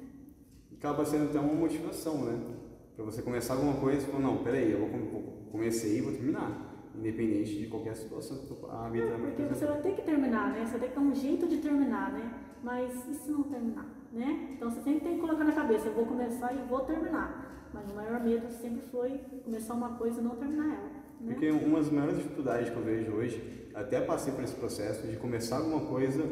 Acaba 0.79 1.05
sendo 1.05 1.31
até 1.31 1.41
uma 1.41 1.55
motivação, 1.55 2.25
né? 2.25 2.52
Pra 2.97 3.05
você 3.05 3.23
começar 3.23 3.55
alguma 3.55 3.75
coisa 3.75 4.03
e 4.03 4.11
falar, 4.11 4.23
não, 4.23 4.39
peraí, 4.39 4.71
eu 4.71 4.79
vou, 4.81 4.89
com- 4.89 5.51
comecei 5.51 5.99
e 5.99 6.01
vou 6.03 6.13
terminar. 6.13 6.69
Independente 6.95 7.59
de 7.59 7.67
qualquer 7.69 7.97
situação 7.97 8.37
que 8.39 8.53
a 8.71 8.89
vida 8.91 9.07
vai 9.07 9.15
É, 9.15 9.19
Porque 9.19 9.43
você 9.43 9.65
apresentar. 9.65 9.73
vai 9.73 9.83
ter 9.83 9.93
que 9.95 10.03
terminar, 10.03 10.53
né? 10.53 10.67
Você 10.67 10.79
tem 10.79 10.89
que 10.91 10.95
dar 10.95 11.01
um 11.01 11.15
jeito 11.15 11.49
de 11.49 11.57
terminar, 11.57 12.13
né? 12.13 12.31
Mas 12.63 13.09
e 13.09 13.15
se 13.15 13.31
não 13.31 13.43
terminar, 13.45 13.87
né? 14.13 14.51
Então 14.55 14.71
você 14.71 14.83
sempre 14.83 15.01
tem 15.01 15.15
que 15.15 15.21
colocar 15.21 15.43
na 15.45 15.53
cabeça, 15.53 15.89
eu 15.89 15.95
vou 15.95 16.05
começar 16.05 16.53
e 16.53 16.59
vou 16.69 16.81
terminar. 16.81 17.71
Mas 17.73 17.91
o 17.91 17.95
maior 17.95 18.23
medo 18.23 18.51
sempre 18.51 18.83
foi 18.91 19.19
começar 19.43 19.73
uma 19.73 19.95
coisa 19.97 20.21
e 20.21 20.25
não 20.25 20.37
terminar 20.37 20.67
ela, 20.67 20.91
né? 21.23 21.33
Porque 21.33 21.51
uma 21.51 21.79
das 21.79 21.91
maiores 21.91 22.19
dificuldades 22.19 22.69
que 22.69 22.77
eu 22.77 22.83
vejo 22.83 23.11
hoje, 23.13 23.69
até 23.75 24.03
passei 24.03 24.35
por 24.35 24.45
esse 24.45 24.55
processo 24.55 25.07
de 25.07 25.17
começar 25.17 25.57
alguma 25.57 25.81
coisa, 25.87 26.23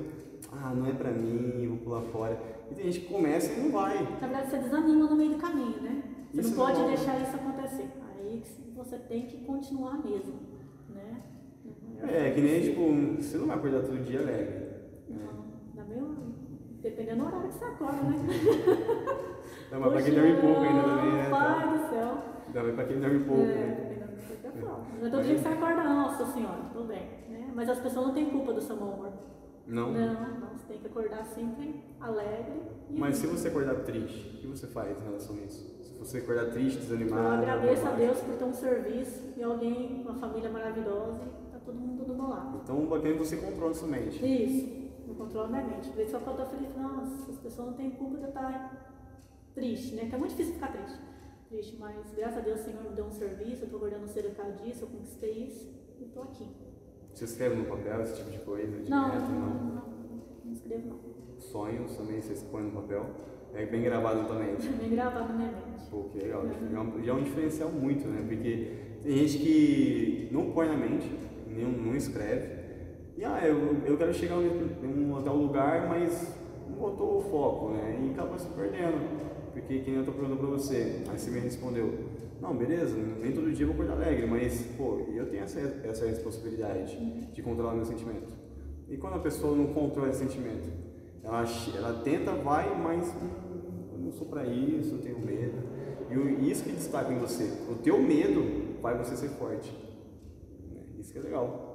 ah, 0.53 0.75
não 0.75 0.87
é 0.87 0.93
pra 0.93 1.11
mim, 1.11 1.67
vou 1.69 1.79
pular 1.79 2.03
fora. 2.03 2.39
E 2.71 2.75
tem 2.75 2.85
gente 2.93 3.01
que 3.07 3.13
começa 3.13 3.51
e 3.51 3.61
não 3.61 3.73
vai. 3.73 4.03
Na 4.21 4.27
verdade, 4.29 4.51
você 4.51 4.59
desanima 4.59 5.09
no 5.09 5.17
meio 5.17 5.31
do 5.31 5.39
caminho, 5.39 5.81
né? 5.81 6.03
Você 6.33 6.41
Isso 6.41 6.51
não 6.57 6.67
pode 6.67 6.79
não- 6.81 6.87
deixar 6.89 7.21
isso 7.21 7.37
acontecer. 7.37 7.89
Aí 8.17 8.43
você 8.75 8.97
tem 8.99 9.27
que 9.27 9.39
continuar 9.45 9.99
mesmo, 10.05 10.35
né? 10.91 11.23
É, 12.03 12.31
que 12.31 12.41
nem, 12.41 12.63
tipo, 12.63 12.81
você 13.23 13.37
não 13.37 13.47
vai 13.47 13.57
acordar 13.57 13.83
todo 13.83 14.03
dia 14.05 14.21
alegre. 14.21 14.67
Não, 15.09 15.45
dá 15.75 15.85
meio... 15.85 16.31
Dependendo 16.81 17.21
do 17.21 17.27
horário 17.27 17.49
que 17.49 17.55
você 17.55 17.65
acorda, 17.65 18.03
né? 18.03 18.17
Não, 19.71 19.81
mas 19.81 19.93
pra 19.93 20.03
quem 20.03 20.15
dorme 20.15 20.41
pouco 20.41 20.61
ainda 20.61 20.83
também, 20.83 21.13
né? 21.13 21.29
Pai 21.31 21.79
do 21.79 21.89
céu. 21.91 22.19
Também 22.55 22.75
pra 22.75 22.85
quem 22.85 23.01
dorme 23.01 23.25
pouco, 23.25 23.43
É, 23.43 23.47
né? 23.47 23.75
dependendo 23.83 24.13
do 24.13 24.17
que 24.17 24.23
você 24.23 24.51
fala. 24.61 24.87
Não 25.01 25.07
é 25.07 25.11
todo 25.11 25.23
dia 25.23 25.35
que 25.35 25.41
você 25.43 25.49
acorda, 25.49 25.85
nossa 25.85 26.27
senhora, 26.33 26.63
tô 26.73 26.85
bem. 26.85 27.03
Né? 27.29 27.53
Mas 27.55 27.69
as 27.69 27.79
pessoas 27.81 28.07
não 28.07 28.15
têm 28.15 28.31
culpa 28.31 28.53
do 28.55 28.61
seu 28.63 28.77
mau 28.77 28.91
humor. 28.95 29.13
Não? 29.67 29.93
Não, 29.93 30.41
não, 30.41 30.49
você 30.57 30.65
tem 30.67 30.79
que 30.79 30.87
acordar 30.87 31.25
sempre 31.27 31.85
alegre. 32.01 32.63
E 32.89 32.99
Mas 32.99 33.17
se 33.19 33.27
você 33.27 33.49
acordar 33.49 33.75
triste, 33.85 34.37
o 34.37 34.41
que 34.41 34.47
você 34.47 34.67
faz 34.67 34.99
em 35.01 35.05
relação 35.05 35.37
a 35.37 35.41
isso? 35.41 35.70
Você 36.01 36.19
acordar 36.19 36.51
triste, 36.51 36.77
Eu 36.77 36.83
desanimado, 36.83 37.43
agradeço 37.43 37.87
a. 37.87 37.91
Deus 37.93 38.19
por 38.21 38.35
ter 38.37 38.45
um 38.45 38.53
serviço 38.55 39.35
e 39.37 39.43
alguém, 39.43 40.01
uma 40.03 40.15
família 40.15 40.51
maravilhosa 40.51 41.21
e 41.47 41.53
tá 41.53 41.59
todo 41.65 41.79
mundo 41.79 42.05
do 42.05 42.15
meu 42.15 42.27
lado. 42.29 42.61
Então, 42.65 42.87
bacana 42.87 43.15
você 43.17 43.37
controla 43.37 43.75
sua 43.75 43.89
mente. 43.89 44.17
Isso, 44.25 44.91
eu 45.07 45.15
controlo 45.15 45.49
minha 45.49 45.63
mente. 45.63 45.91
Por 45.91 46.01
isso 46.01 46.13
só 46.13 46.19
que 46.19 46.27
eu 46.29 46.35
tô 46.35 46.47
feliz, 46.47 46.75
nossa, 46.75 47.31
as 47.31 47.39
pessoas 47.39 47.69
não 47.69 47.75
têm 47.75 47.91
culpa 47.91 48.17
de 48.17 48.23
eu 48.23 48.29
estar 48.31 48.97
triste, 49.55 49.95
né? 49.95 50.07
Que 50.09 50.15
é 50.15 50.19
muito 50.19 50.31
difícil 50.31 50.55
ficar 50.55 50.73
triste. 50.73 50.99
Triste, 51.51 51.77
mas 51.79 51.97
graças 52.15 52.39
a 52.39 52.41
Deus 52.41 52.61
o 52.61 52.65
Senhor 52.65 52.83
me 52.83 52.91
deu 52.91 53.05
um 53.05 53.11
serviço, 53.13 53.65
eu 53.65 53.69
tô 53.71 53.77
acordando 53.77 54.09
cedo 54.09 54.31
por 54.31 54.37
causa 54.37 54.53
disso, 54.65 54.85
eu 54.85 54.89
conquistei 54.89 55.33
isso 55.49 55.69
e 56.01 56.05
tô 56.07 56.23
aqui. 56.23 56.49
Você 57.13 57.25
escreve 57.25 57.57
no 57.57 57.65
papel 57.67 58.01
esse 58.03 58.17
tipo 58.17 58.31
de 58.31 58.39
coisa? 58.39 58.79
De 58.81 58.89
Não, 58.89 59.09
meta, 59.09 59.21
não, 59.21 59.41
não? 59.41 59.49
não, 59.49 59.65
não, 59.75 60.23
não 60.45 60.53
escrevo 60.53 60.89
não. 60.89 61.41
Sonhos 61.41 61.95
também 61.97 62.21
você 62.23 62.43
põe 62.47 62.63
no 62.63 62.71
papel. 62.71 63.05
É 63.55 63.67
bem 63.67 63.83
gravado 63.83 64.27
também. 64.29 64.55
Bem 64.79 64.91
gravado 64.91 65.29
na 65.33 65.35
minha 65.39 65.49
mente. 65.51 65.91
Pô, 65.91 66.05
que 66.05 66.19
legal. 66.19 66.47
Já 66.47 66.77
é 66.77 66.81
um- 66.81 67.09
é 67.09 67.13
um 67.21 67.23
diferencial 67.25 67.69
muito, 67.71 68.07
né? 68.09 68.25
Porque 68.27 68.69
tem 69.03 69.17
gente 69.17 69.39
que 69.39 70.29
não 70.31 70.51
põe 70.53 70.69
na 70.69 70.77
mente, 70.77 71.11
nem, 71.49 71.65
não 71.67 71.95
escreve. 71.97 72.61
E 73.17 73.25
ah, 73.25 73.41
eu, 73.45 73.79
eu 73.85 73.97
quero 73.99 74.15
chegar 74.15 74.37
um, 74.39 75.17
um 75.19 75.23
tal 75.23 75.37
lugar, 75.37 75.89
mas 75.89 76.35
não 76.69 76.77
botou 76.77 77.19
o 77.19 77.21
foco, 77.23 77.71
né? 77.73 78.01
E 78.07 78.11
acaba 78.13 78.39
se 78.39 78.47
perdendo. 78.49 79.31
Porque 79.53 79.81
quem 79.81 79.95
eu 79.95 80.05
tô 80.05 80.13
perguntando 80.13 80.39
pra 80.39 80.49
você, 80.51 81.03
aí 81.11 81.19
você 81.19 81.31
me 81.31 81.41
respondeu, 81.41 81.93
não, 82.41 82.55
beleza, 82.57 82.97
nem 83.21 83.33
todo 83.33 83.53
dia 83.53 83.67
eu 83.67 83.73
vou 83.73 83.83
acordar 83.83 84.03
alegre, 84.07 84.27
mas 84.27 84.63
pô, 84.79 85.01
eu 85.13 85.27
tenho 85.29 85.43
essa, 85.43 85.61
essa 85.85 86.07
responsabilidade 86.07 86.97
de 87.33 87.43
controlar 87.43 87.75
meu 87.75 87.85
sentimento. 87.85 88.33
E 88.89 88.97
quando 88.97 89.17
a 89.17 89.19
pessoa 89.19 89.57
não 89.57 89.67
controla 89.75 90.09
esse 90.09 90.21
sentimento? 90.21 90.69
Ela, 91.23 91.45
ela 91.77 92.03
tenta, 92.03 92.33
vai, 92.33 92.75
mas 92.79 93.15
eu 93.93 93.99
não 93.99 94.11
sou 94.13 94.27
pra 94.27 94.45
isso, 94.47 94.95
eu 94.95 95.03
tenho 95.03 95.19
medo. 95.21 95.71
E 96.11 96.51
isso 96.51 96.65
que 96.65 96.73
destaca 96.73 97.13
em 97.13 97.19
você. 97.19 97.45
O 97.71 97.77
teu 97.77 98.01
medo 98.03 98.81
vai 98.81 98.97
você 98.99 99.17
ser 99.17 99.29
forte. 99.31 99.71
Né? 100.73 100.83
Isso 100.99 101.13
que 101.13 101.19
é 101.19 101.23
legal. 101.23 101.69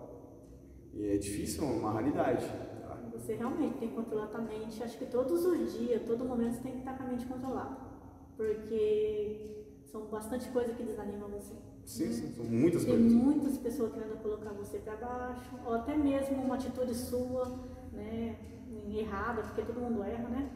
E 0.94 1.08
é 1.12 1.18
difícil, 1.18 1.64
é 1.64 1.68
uma 1.68 1.92
raridade. 1.92 2.46
tá? 2.82 2.98
Você 3.14 3.36
realmente 3.36 3.78
tem 3.78 3.90
que 3.90 3.96
controlar 3.96 4.30
a 4.34 4.42
mente. 4.42 4.82
Acho 4.84 4.98
que 4.98 5.06
todos 5.06 5.46
os 5.46 5.74
dias, 5.78 6.02
todo 6.06 6.26
momento, 6.26 6.56
você 6.56 6.62
tem 6.64 6.72
que 6.74 6.80
estar 6.80 6.98
com 6.98 7.04
a 7.04 7.08
mente 7.08 7.26
controlada. 7.26 7.78
Porque 8.36 9.66
são 9.86 10.08
bastante 10.08 10.50
coisas 10.50 10.76
que 10.76 10.84
desanimam 10.84 11.30
você. 11.30 11.54
Sim, 11.86 12.12
sim, 12.12 12.34
são 12.34 12.44
muitas 12.46 12.84
Tem 12.84 12.94
coisas. 12.94 13.12
muitas 13.14 13.58
pessoas 13.58 13.94
querendo 13.94 14.22
colocar 14.22 14.50
você 14.54 14.80
para 14.80 14.96
baixo, 14.96 15.52
ou 15.66 15.74
até 15.76 15.96
mesmo 15.96 16.42
uma 16.42 16.56
atitude 16.56 16.96
sua, 16.96 17.46
né, 17.94 18.36
errada, 18.94 19.42
porque 19.42 19.62
todo 19.62 19.82
mundo 19.82 20.04
erra, 20.04 20.30
né? 20.30 20.50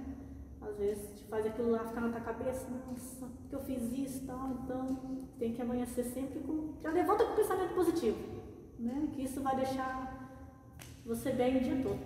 Às 0.61 0.77
vezes 0.77 1.09
te 1.15 1.23
faz 1.25 1.45
aquilo 1.45 1.71
lá 1.71 1.85
ficar 1.85 2.01
na 2.01 2.09
tua 2.09 2.21
cabeça, 2.21 2.67
nossa, 2.69 3.25
porque 3.25 3.55
eu 3.55 3.61
fiz 3.61 3.91
isso 3.93 4.25
tal, 4.25 4.49
então 4.63 4.97
tem 5.39 5.53
que 5.53 5.61
amanhecer 5.61 6.03
sempre 6.03 6.39
com. 6.41 6.73
Já 6.81 6.91
levanta 6.91 7.25
com 7.25 7.35
pensamento 7.35 7.73
positivo, 7.73 8.17
né? 8.77 9.09
Que 9.13 9.23
isso 9.23 9.41
vai 9.41 9.55
deixar 9.55 10.19
você 11.05 11.31
bem 11.31 11.57
o 11.57 11.61
dia 11.61 11.81
todo. 11.81 11.99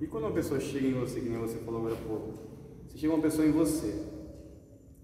E 0.00 0.06
quando 0.06 0.24
uma 0.24 0.32
pessoa 0.32 0.60
chega 0.60 0.86
em 0.86 0.94
você, 0.94 1.20
que 1.20 1.28
nem 1.28 1.38
você 1.38 1.58
falou 1.58 1.80
agora 1.80 1.94
há 1.94 2.06
pouco, 2.06 2.34
se 2.88 2.98
chega 2.98 3.12
uma 3.12 3.22
pessoa 3.22 3.46
em 3.46 3.50
você, 3.50 4.06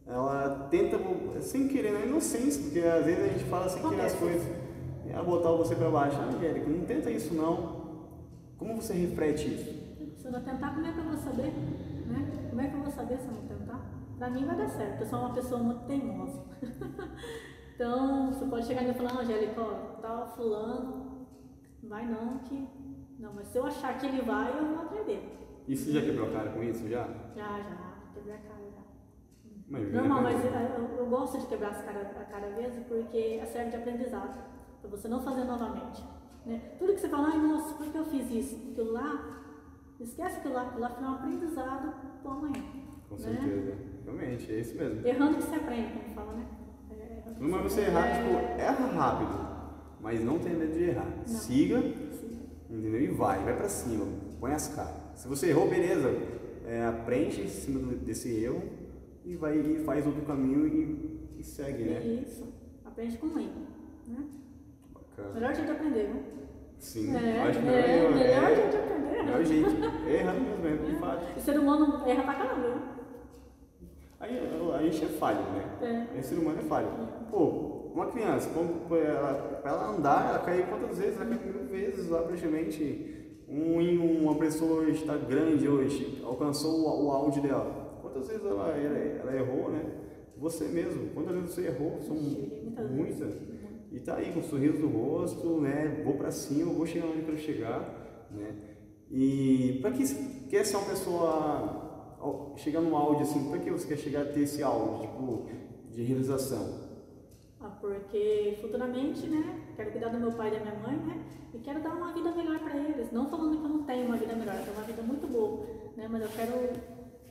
ela 0.06 0.68
tenta, 0.70 0.98
sem 1.40 1.68
querer, 1.68 1.92
na 1.92 2.00
inocência, 2.00 2.62
porque 2.62 2.80
às 2.80 3.04
vezes 3.04 3.24
a 3.24 3.28
gente 3.28 3.44
fala 3.44 3.68
sem 3.68 3.82
querer 3.82 4.02
as 4.02 4.14
coisas, 4.14 4.42
ela 5.08 5.22
botar 5.22 5.50
você 5.52 5.74
pra 5.74 5.90
baixo, 5.90 6.16
ah, 6.20 6.26
Angélica, 6.26 6.68
não 6.68 6.84
tenta 6.84 7.10
isso 7.10 7.34
não. 7.34 7.82
Como 8.58 8.80
você 8.80 8.92
reflete 8.92 9.48
isso? 9.48 9.81
Se 10.32 10.36
eu 10.36 10.40
não 10.40 10.50
tentar, 10.50 10.70
como 10.70 10.86
é 10.86 10.92
que 10.92 10.98
eu 10.98 11.04
vou 11.04 11.16
saber? 11.18 11.52
Né? 12.06 12.46
Como 12.48 12.60
é 12.62 12.66
que 12.66 12.74
eu 12.74 12.80
vou 12.80 12.90
saber 12.90 13.18
se 13.18 13.26
eu 13.28 13.34
não 13.34 13.42
tentar? 13.42 13.80
Pra 14.16 14.30
mim 14.30 14.46
vai 14.46 14.56
dar 14.56 14.68
certo, 14.70 15.02
eu 15.02 15.06
sou 15.06 15.18
uma 15.18 15.34
pessoa 15.34 15.62
muito 15.62 15.84
teimosa. 15.84 16.42
então, 17.74 18.32
você 18.32 18.46
pode 18.46 18.64
chegar 18.64 18.82
e 18.82 18.94
falar, 18.94 19.20
Angélica, 19.20 19.60
ó, 19.60 19.74
tal 20.00 20.28
fulano, 20.28 21.26
vai 21.82 22.06
não, 22.06 22.38
que. 22.38 22.66
Não, 23.18 23.34
mas 23.34 23.48
se 23.48 23.58
eu 23.58 23.66
achar 23.66 23.98
que 23.98 24.06
ele 24.06 24.22
vai, 24.22 24.58
eu 24.58 24.74
vou 24.74 24.84
aprender. 24.84 25.62
E 25.68 25.76
você 25.76 25.92
já 25.92 26.00
quebrou 26.00 26.30
a 26.30 26.32
cara 26.32 26.50
com 26.52 26.62
isso, 26.62 26.88
já? 26.88 27.06
Já, 27.36 27.58
já, 27.60 27.94
quebrei 28.14 28.34
a 28.34 28.38
cara 28.38 28.70
já. 28.74 28.82
Mas, 29.68 29.92
Normal, 29.92 30.22
né, 30.22 30.32
mas 30.32 30.44
eu, 30.46 30.50
eu- 30.52 30.96
eu 30.96 31.06
gosto 31.10 31.40
de 31.40 31.46
quebrar 31.46 31.72
as 31.72 31.82
cara, 31.84 32.00
a 32.00 32.24
cara 32.24 32.48
mesmo 32.56 32.84
porque 32.86 33.44
serve 33.44 33.70
de 33.70 33.76
aprendizado, 33.76 34.42
para 34.80 34.90
você 34.90 35.08
não 35.08 35.20
fazer 35.20 35.44
novamente. 35.44 36.02
Né? 36.46 36.58
Tudo 36.78 36.94
que 36.94 37.00
você 37.00 37.08
fala, 37.10 37.28
ai 37.28 37.38
nossa, 37.38 37.74
por 37.74 37.86
que 37.86 37.98
eu 37.98 38.04
fiz 38.06 38.30
isso? 38.30 38.70
Aquilo 38.72 38.92
lá, 38.92 39.41
esquece 40.02 40.38
aquilo 40.38 40.54
lá, 40.54 40.74
lá 40.78 40.90
foi 40.90 41.04
um 41.04 41.12
aprendizado 41.12 41.94
para 42.22 42.32
amanhã. 42.32 42.62
Com 43.08 43.14
né? 43.16 43.20
certeza. 43.20 43.76
Realmente, 44.04 44.52
é 44.52 44.60
isso 44.60 44.76
mesmo. 44.76 45.06
Errando 45.06 45.36
que 45.36 45.42
você 45.42 45.54
aprende, 45.56 45.92
como 45.92 46.14
fala, 46.14 46.32
né? 46.34 46.46
É, 46.90 47.30
que 47.32 47.42
Não 47.42 47.58
é 47.58 47.62
você 47.62 47.80
errar, 47.82 48.06
É, 48.06 48.22
tipo, 48.22 48.60
erra 48.60 48.86
rápido, 48.86 49.96
mas 50.00 50.24
não 50.24 50.38
tenha 50.38 50.58
medo 50.58 50.72
de 50.72 50.84
errar. 50.84 51.06
Não. 51.16 51.26
Siga, 51.26 51.80
sim. 51.80 52.40
entendeu? 52.70 53.00
E 53.00 53.08
vai, 53.08 53.42
vai 53.44 53.56
pra 53.56 53.68
cima, 53.68 54.06
põe 54.40 54.52
as 54.52 54.68
caras. 54.68 54.94
Se 55.14 55.28
você 55.28 55.50
errou, 55.50 55.68
beleza, 55.68 56.10
é, 56.66 56.84
aprende 56.86 57.42
em 57.42 57.48
cima 57.48 57.92
desse 57.94 58.28
erro 58.42 58.62
e 59.24 59.36
vai 59.36 59.58
e 59.58 59.84
faz 59.84 60.06
outro 60.06 60.22
caminho 60.22 60.66
e, 60.66 61.38
e 61.38 61.44
segue, 61.44 61.84
né? 61.84 62.00
Isso, 62.00 62.52
aprende 62.84 63.18
com 63.18 63.26
erro. 63.38 63.66
Né? 64.06 64.24
Bacana. 64.92 65.34
Melhor 65.34 65.54
jeito 65.54 65.66
de 65.66 65.72
aprender, 65.72 66.08
né? 66.08 66.22
Sim, 66.82 67.14
É, 67.16 67.42
acho 67.42 67.60
que 67.60 67.68
é, 67.68 67.70
melhor, 67.70 68.12
melhor 68.12 68.50
é, 68.50 68.54
jeito 68.56 68.70
de 68.70 68.76
aprender. 68.76 69.22
melhor 69.24 69.44
jeito. 69.44 69.70
Errando 70.10 70.62
mesmo, 70.62 70.86
de 70.86 70.96
fato. 70.96 71.38
O 71.38 71.40
ser 71.40 71.58
humano 71.60 72.02
erra 72.04 72.22
pra 72.24 72.34
caramba, 72.34 72.68
né? 72.68 72.82
Aí 74.18 74.38
a 74.78 74.82
gente 74.82 75.04
é 75.04 75.08
falho, 75.08 75.38
né? 75.52 76.08
É. 76.14 76.18
Esse 76.18 76.30
ser 76.30 76.40
humano 76.40 76.58
é 76.58 76.62
falho. 76.62 76.88
Pô, 77.30 77.90
uma 77.94 78.06
criança, 78.06 78.50
pô, 78.88 78.96
ela, 78.96 79.60
pra 79.62 79.70
ela 79.70 79.90
andar, 79.90 80.28
ela 80.30 80.38
caiu 80.40 80.64
quantas 80.66 80.98
vezes? 80.98 81.20
Ela 81.20 81.26
caiu 81.36 81.52
mil 81.54 81.66
vezes 81.68 82.08
lá 82.08 82.22
praticamente. 82.22 83.18
Um, 83.48 83.80
em 83.80 83.98
uma 83.98 84.34
pessoa 84.36 84.88
está 84.88 85.14
grande 85.16 85.68
hoje, 85.68 86.20
alcançou 86.24 86.72
o, 86.80 87.06
o 87.06 87.10
auge 87.12 87.40
dela. 87.40 87.98
Quantas 88.02 88.26
vezes 88.26 88.44
ela, 88.44 88.68
ela, 88.70 88.98
ela 88.98 89.36
errou, 89.36 89.70
né? 89.70 89.84
Você 90.36 90.64
mesmo, 90.64 91.10
quantas 91.14 91.34
vezes 91.36 91.50
você 91.50 91.66
errou? 91.66 92.00
São 92.00 92.16
muitas. 92.16 93.34
E 93.92 94.00
tá 94.00 94.16
aí 94.16 94.32
com 94.32 94.40
um 94.40 94.42
sorriso 94.42 94.78
no 94.78 94.88
rosto, 94.88 95.60
né? 95.60 96.02
Vou 96.04 96.14
para 96.14 96.30
cima, 96.30 96.72
vou 96.72 96.86
chegar 96.86 97.06
onde 97.06 97.22
quero 97.22 97.38
chegar, 97.38 98.28
né? 98.30 98.54
E 99.10 99.78
para 99.82 99.90
que 99.90 100.02
quer 100.48 100.64
ser 100.64 100.76
uma 100.76 100.86
pessoa 100.86 102.54
chegar 102.56 102.80
no 102.80 102.96
áudio 102.96 103.22
assim, 103.22 103.50
para 103.50 103.58
que 103.58 103.70
você 103.70 103.86
quer 103.86 103.98
chegar 103.98 104.22
a 104.22 104.24
ter 104.24 104.40
esse 104.40 104.62
áudio, 104.62 105.00
tipo, 105.00 105.46
de 105.90 106.02
realização? 106.02 106.80
Ah, 107.60 107.76
porque 107.80 108.56
futuramente, 108.60 109.26
né, 109.26 109.60
quero 109.76 109.90
cuidar 109.92 110.08
do 110.08 110.18
meu 110.18 110.32
pai 110.32 110.48
e 110.48 110.50
da 110.52 110.60
minha 110.60 110.74
mãe, 110.74 110.96
né, 110.96 111.24
e 111.52 111.58
quero 111.58 111.80
dar 111.82 111.94
uma 111.94 112.12
vida 112.12 112.32
melhor 112.32 112.58
para 112.60 112.76
eles. 112.76 113.12
Não 113.12 113.28
falando 113.28 113.58
que 113.58 113.64
eu 113.64 113.68
não 113.68 113.82
tenho 113.84 114.06
uma 114.06 114.16
vida 114.16 114.34
melhor, 114.34 114.56
eu 114.56 114.64
tenho 114.64 114.76
uma 114.76 114.84
vida 114.84 115.02
muito 115.02 115.26
boa, 115.26 115.66
né, 115.96 116.08
mas 116.10 116.22
eu 116.22 116.28
quero 116.28 116.70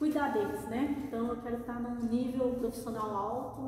cuidar 0.02 0.30
deles, 0.30 0.68
né? 0.68 1.04
Então 1.06 1.28
eu 1.28 1.40
quero 1.44 1.58
estar 1.58 1.80
num 1.80 2.08
nível 2.10 2.56
profissional 2.56 3.16
alto, 3.16 3.62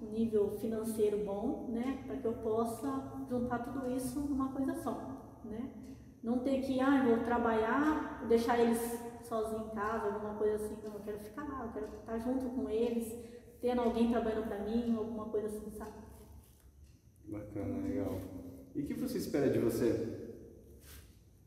um 0.00 0.10
nível 0.10 0.56
financeiro 0.56 1.22
bom, 1.26 1.68
né? 1.68 2.02
Para 2.06 2.16
que 2.16 2.24
eu 2.24 2.32
possa 2.32 2.88
juntar 3.28 3.58
tudo 3.58 3.90
isso 3.90 4.18
numa 4.20 4.50
coisa 4.50 4.74
só, 4.76 5.42
né? 5.44 5.70
Não 6.22 6.38
ter 6.38 6.62
que, 6.62 6.80
ah, 6.80 7.04
vou 7.04 7.18
trabalhar, 7.18 8.24
deixar 8.26 8.58
eles 8.58 8.80
sozinhos 9.24 9.66
em 9.66 9.74
casa, 9.74 10.06
alguma 10.06 10.36
coisa 10.36 10.54
assim. 10.54 10.78
Não, 10.82 10.94
eu 10.94 11.00
quero 11.00 11.18
ficar 11.18 11.42
lá, 11.42 11.66
eu 11.66 11.72
quero 11.74 11.94
estar 11.98 12.18
junto 12.18 12.46
com 12.46 12.70
eles, 12.70 13.14
tendo 13.60 13.82
alguém 13.82 14.10
trabalhando 14.10 14.48
para 14.48 14.60
mim, 14.60 14.96
alguma 14.96 15.26
coisa 15.26 15.48
assim, 15.48 15.70
sabe? 15.70 15.92
Bacana, 17.26 17.86
legal. 17.86 18.22
E 18.74 18.80
o 18.80 18.86
que 18.86 18.94
você 18.94 19.18
espera 19.18 19.50
de 19.50 19.58
você? 19.58 20.32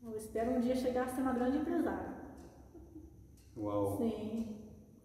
Eu 0.00 0.16
espero 0.16 0.52
um 0.52 0.60
dia 0.60 0.76
chegar 0.76 1.06
a 1.06 1.08
ser 1.08 1.22
uma 1.22 1.32
grande 1.32 1.58
empresária. 1.58 2.17
Uau. 3.58 3.96
Sim. 3.98 4.56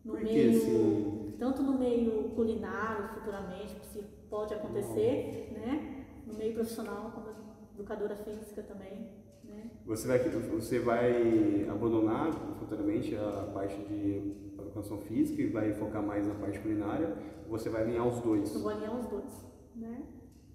No 0.04 0.14
Por 0.14 0.24
meio, 0.24 0.50
assim? 0.50 1.34
tanto 1.40 1.64
no 1.64 1.78
meio 1.78 2.30
culinário, 2.36 3.08
futuramente, 3.10 3.80
se 3.86 4.04
pode 4.30 4.54
acontecer, 4.54 5.52
né? 5.54 6.06
No 6.28 6.34
meio 6.34 6.54
profissional, 6.54 7.12
como 7.12 7.28
educadora 7.74 8.16
física 8.16 8.62
também, 8.64 9.10
né? 9.44 9.72
Você 9.86 10.08
vai, 10.08 10.20
você 10.20 10.80
vai 10.80 11.68
abandonar 11.70 12.32
futuramente 12.60 13.16
a 13.16 13.50
parte 13.54 13.78
de 13.86 14.54
educação 14.58 14.98
física 15.00 15.42
e 15.42 15.48
vai 15.48 15.74
focar 15.74 16.04
mais 16.04 16.28
na 16.28 16.36
parte 16.36 16.60
culinária? 16.60 17.16
Ou 17.46 17.58
você 17.58 17.70
vai 17.70 17.84
alinhar 17.84 18.08
os 18.08 18.20
dois? 18.20 18.54
Eu 18.54 18.62
vou 18.62 18.72
alinhar 18.72 18.96
os 19.00 19.06
dois, 19.08 19.46
né? 19.76 20.04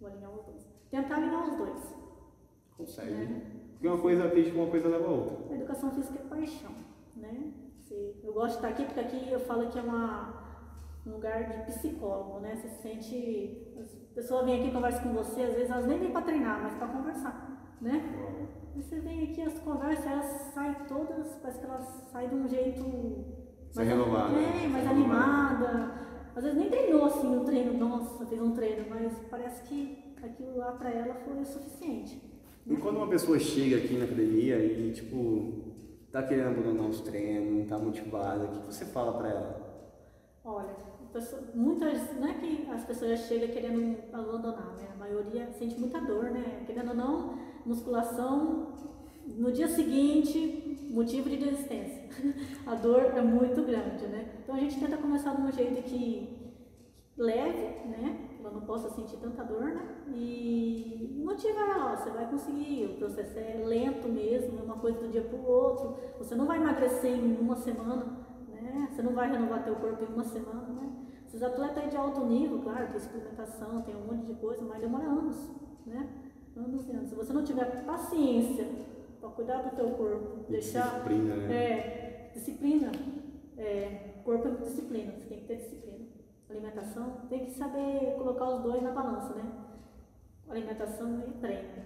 Vou 0.01 0.11
alinhar 0.11 0.31
os 0.31 0.45
dois. 0.45 0.67
Tentar 0.91 1.17
alinhar 1.17 1.49
os 1.49 1.57
dois. 1.57 1.95
Consegue. 2.77 3.11
Né? 3.11 3.53
Porque 3.73 3.87
uma 3.87 3.99
coisa 3.99 4.25
uma 4.55 4.67
coisa 4.71 4.89
leva 4.89 5.07
a 5.07 5.11
outra. 5.11 5.53
A 5.53 5.57
educação 5.57 5.91
física 5.93 6.19
é 6.19 6.29
paixão, 6.29 6.73
né? 7.17 7.53
Eu 8.23 8.33
gosto 8.33 8.51
de 8.51 8.57
estar 8.57 8.69
aqui 8.69 8.85
porque 8.85 9.01
aqui 9.01 9.31
eu 9.31 9.41
falo 9.41 9.69
que 9.69 9.79
é 9.79 9.83
uma, 9.83 10.35
um 11.07 11.13
lugar 11.13 11.45
de 11.49 11.73
psicólogo, 11.73 12.41
né? 12.41 12.57
Você 12.57 12.69
se 12.69 12.83
sente. 12.83 13.67
As 13.79 13.89
pessoas 14.15 14.45
vêm 14.45 14.61
aqui 14.61 14.69
e 14.69 14.73
conversam 14.73 15.03
com 15.03 15.13
você, 15.13 15.43
às 15.43 15.55
vezes 15.55 15.71
elas 15.71 15.87
nem 15.87 15.99
vêm 15.99 16.11
para 16.11 16.23
treinar, 16.23 16.61
mas 16.63 16.75
para 16.75 16.89
conversar, 16.89 17.77
né? 17.81 18.03
E 18.77 18.83
você 18.83 19.01
vem 19.01 19.25
aqui, 19.25 19.43
as 19.43 19.59
conversas, 19.61 20.07
elas 20.07 20.27
saem 20.55 20.75
todas, 20.87 21.35
parece 21.43 21.61
que 21.61 21.67
elas 21.67 21.85
saem 22.13 22.29
de 22.29 22.35
um 22.35 22.49
jeito. 22.49 22.85
mais 23.75 23.89
renovada. 23.89 24.35
É, 24.35 24.69
mais 24.69 24.87
animada. 24.87 26.09
Às 26.35 26.45
vezes 26.45 26.59
nem 26.59 26.71
treinou 26.71 27.05
assim 27.05 27.37
o 27.37 27.45
treino, 27.45 27.77
nossa, 27.77 28.25
fez 28.27 28.41
um 28.41 28.53
treino, 28.53 28.87
mas 28.89 29.13
parece 29.29 29.63
que 29.65 30.15
aquilo 30.23 30.59
lá 30.59 30.73
para 30.73 30.91
ela 30.91 31.15
foi 31.15 31.41
o 31.41 31.45
suficiente. 31.45 32.23
E 32.67 32.77
quando 32.77 32.99
uma 32.99 33.09
pessoa 33.09 33.39
chega 33.39 33.77
aqui 33.77 33.97
na 33.97 34.05
academia 34.05 34.57
e, 34.59 34.93
tipo, 34.93 35.68
tá 36.13 36.23
querendo 36.23 36.49
abandonar 36.49 36.89
os 36.89 37.01
treinos, 37.01 37.59
não 37.59 37.67
tá 37.67 37.79
motivada, 37.79 38.45
o 38.45 38.49
que 38.49 38.67
você 38.67 38.85
fala 38.85 39.13
para 39.19 39.29
ela? 39.29 39.69
Olha, 40.45 40.75
muitas, 41.55 42.19
não 42.19 42.29
é 42.29 42.35
que 42.35 42.69
as 42.71 42.85
pessoas 42.85 43.21
chegam 43.21 43.49
querendo 43.49 43.99
abandonar, 44.13 44.75
né? 44.77 44.89
A 44.95 44.97
maioria 44.97 45.51
sente 45.53 45.79
muita 45.79 46.01
dor, 46.01 46.31
né? 46.31 46.63
Querendo 46.67 46.91
ou 46.91 46.95
não, 46.95 47.39
musculação, 47.67 48.75
no 49.27 49.53
dia 49.53 49.69
seguinte, 49.69 50.79
motivo 50.91 51.29
de 51.29 51.37
desistência. 51.37 52.09
A 52.67 52.75
dor 52.75 53.13
é 53.17 53.21
muito 53.21 53.63
grande, 53.63 54.07
né? 54.07 54.35
Então 54.43 54.55
a 54.55 54.59
gente 54.59 54.81
tenta 54.81 54.97
começar 54.97 55.35
de 55.35 55.43
um 55.43 55.53
jeito 55.53 55.83
que 55.83 56.55
leve, 57.17 57.89
né? 57.89 58.28
Ela 58.41 58.51
não 58.51 58.61
possa 58.61 58.89
sentir 58.91 59.17
tanta 59.17 59.43
dor, 59.43 59.65
né? 59.65 59.97
E 60.09 61.21
motivar 61.25 61.71
ela, 61.71 61.93
ó, 61.93 61.97
você 61.97 62.11
vai 62.11 62.31
conseguir, 62.31 62.87
o 62.87 62.97
processo 62.97 63.39
é 63.39 63.63
lento 63.65 64.09
mesmo, 64.09 64.59
é 64.59 64.63
uma 64.63 64.77
coisa 64.77 64.99
do 64.99 65.09
dia 65.09 65.23
para 65.23 65.37
o 65.37 65.45
outro. 65.45 65.97
Você 66.19 66.35
não 66.35 66.47
vai 66.47 66.59
emagrecer 66.59 67.13
em 67.13 67.37
uma 67.37 67.57
semana, 67.57 68.07
né? 68.49 68.89
Você 68.91 69.03
não 69.03 69.13
vai 69.13 69.31
renovar 69.31 69.65
teu 69.65 69.75
corpo 69.77 70.05
em 70.05 70.15
uma 70.15 70.25
semana, 70.25 70.69
né? 70.69 70.93
Esses 71.27 71.43
atletas 71.43 71.91
de 71.91 71.97
alto 71.97 72.25
nível, 72.25 72.61
claro, 72.61 72.89
tem 72.89 73.01
suplementação, 73.01 73.83
tem 73.83 73.95
um 73.95 74.07
monte 74.07 74.27
de 74.27 74.35
coisa, 74.35 74.63
mas 74.65 74.81
demora 74.81 75.05
anos, 75.05 75.51
né? 75.85 76.09
Anos 76.57 76.89
e 76.89 76.93
anos. 76.93 77.11
Se 77.11 77.15
você 77.15 77.33
não 77.33 77.45
tiver 77.45 77.85
paciência 77.85 78.67
para 79.21 79.29
cuidar 79.31 79.63
do 79.63 79.77
teu 79.77 79.91
corpo, 79.91 80.45
e 80.49 80.53
deixar... 80.53 80.85
Disciplina, 80.85 81.37
né? 81.37 81.55
É, 81.55 82.31
disciplina. 82.33 82.93
É, 83.57 84.15
corpo 84.25 84.49
é 84.49 84.51
disciplina, 84.53 85.13
você 85.13 85.27
tem 85.27 85.41
que 85.41 85.45
ter 85.47 85.57
disciplina 85.57 85.98
alimentação, 86.51 87.27
tem 87.29 87.45
que 87.47 87.53
saber 87.53 88.15
colocar 88.17 88.49
os 88.49 88.63
dois 88.63 88.83
na 88.83 88.93
balança, 88.93 89.35
né? 89.35 89.53
Alimentação 90.49 91.25
e 91.29 91.33
treino. 91.41 91.83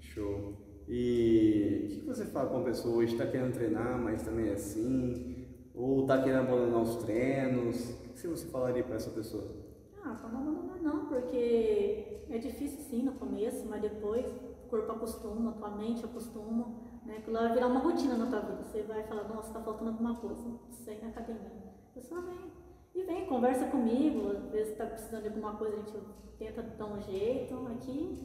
Show. 0.00 0.54
E 0.88 1.84
o 1.84 1.88
que 1.88 2.06
você 2.06 2.26
fala 2.26 2.48
com 2.48 2.58
a 2.58 2.64
pessoa 2.64 2.96
hoje? 2.96 3.12
Está 3.12 3.26
querendo 3.26 3.54
treinar, 3.54 3.98
mas 3.98 4.22
também 4.22 4.48
é 4.48 4.52
assim? 4.52 5.46
Ou 5.74 6.02
está 6.02 6.22
querendo 6.22 6.48
abandonar 6.48 6.82
os 6.82 6.96
treinos? 6.96 7.90
O 7.90 8.12
que 8.14 8.26
você 8.26 8.46
falaria 8.48 8.82
para 8.82 8.96
essa 8.96 9.10
pessoa? 9.10 9.44
Ah, 10.02 10.16
não 10.32 10.40
abandonar 10.40 10.80
não, 10.82 11.06
porque 11.06 12.24
é 12.30 12.38
difícil 12.38 12.80
sim 12.80 13.02
no 13.02 13.12
começo, 13.12 13.66
mas 13.68 13.82
depois 13.82 14.24
o 14.26 14.68
corpo 14.68 14.92
acostuma, 14.92 15.50
a 15.50 15.54
tua 15.54 15.70
mente 15.76 16.04
acostuma, 16.04 16.74
né? 17.04 17.18
Aquilo 17.18 17.38
vai 17.38 17.52
virar 17.52 17.66
uma 17.66 17.80
rotina 17.80 18.16
na 18.16 18.26
tua 18.26 18.40
vida. 18.40 18.62
Você 18.62 18.82
vai 18.82 19.02
falar, 19.04 19.28
nossa, 19.28 19.48
está 19.48 19.60
faltando 19.60 19.90
alguma 19.90 20.14
coisa, 20.16 20.48
na 21.02 21.08
academia. 21.08 21.74
A 21.90 21.94
pessoa 21.94 22.22
vem, 22.22 22.52
e 22.96 23.04
vem, 23.04 23.26
conversa 23.26 23.66
comigo, 23.66 24.30
às 24.30 24.50
vezes 24.50 24.72
está 24.72 24.86
precisando 24.86 25.22
de 25.22 25.28
alguma 25.28 25.52
coisa, 25.52 25.74
a 25.74 25.78
gente 25.80 25.98
tenta 26.38 26.62
dar 26.62 26.86
um 26.86 27.00
jeito. 27.02 27.66
Aqui 27.66 28.16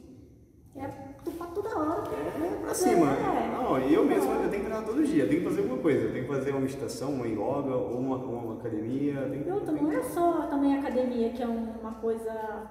é 0.74 1.30
pra 1.36 1.46
toda 1.48 1.78
hora. 1.78 2.02
É, 2.10 2.60
pra 2.62 2.74
cima. 2.74 3.06
É. 3.12 3.50
Não, 3.52 3.78
eu 3.78 4.04
mesmo 4.06 4.32
eu 4.32 4.48
tenho 4.48 4.50
que 4.50 4.58
treinar 4.60 4.84
todo 4.84 5.04
dia, 5.04 5.24
eu 5.24 5.28
tenho 5.28 5.42
que 5.42 5.48
fazer 5.48 5.60
alguma 5.60 5.82
coisa. 5.82 6.06
Eu 6.06 6.12
tenho 6.12 6.24
que 6.24 6.32
fazer 6.32 6.50
uma 6.52 6.60
meditação, 6.60 7.12
uma 7.12 7.26
yoga, 7.26 7.76
ou 7.76 7.98
uma, 7.98 8.16
uma 8.16 8.54
academia. 8.54 9.28
Tenho, 9.28 9.46
eu, 9.46 9.60
tenho 9.60 9.82
não 9.82 9.92
é 9.92 10.02
só 10.02 10.46
também 10.46 10.78
academia 10.78 11.30
que 11.30 11.42
é 11.42 11.46
uma 11.46 11.92
coisa 12.00 12.70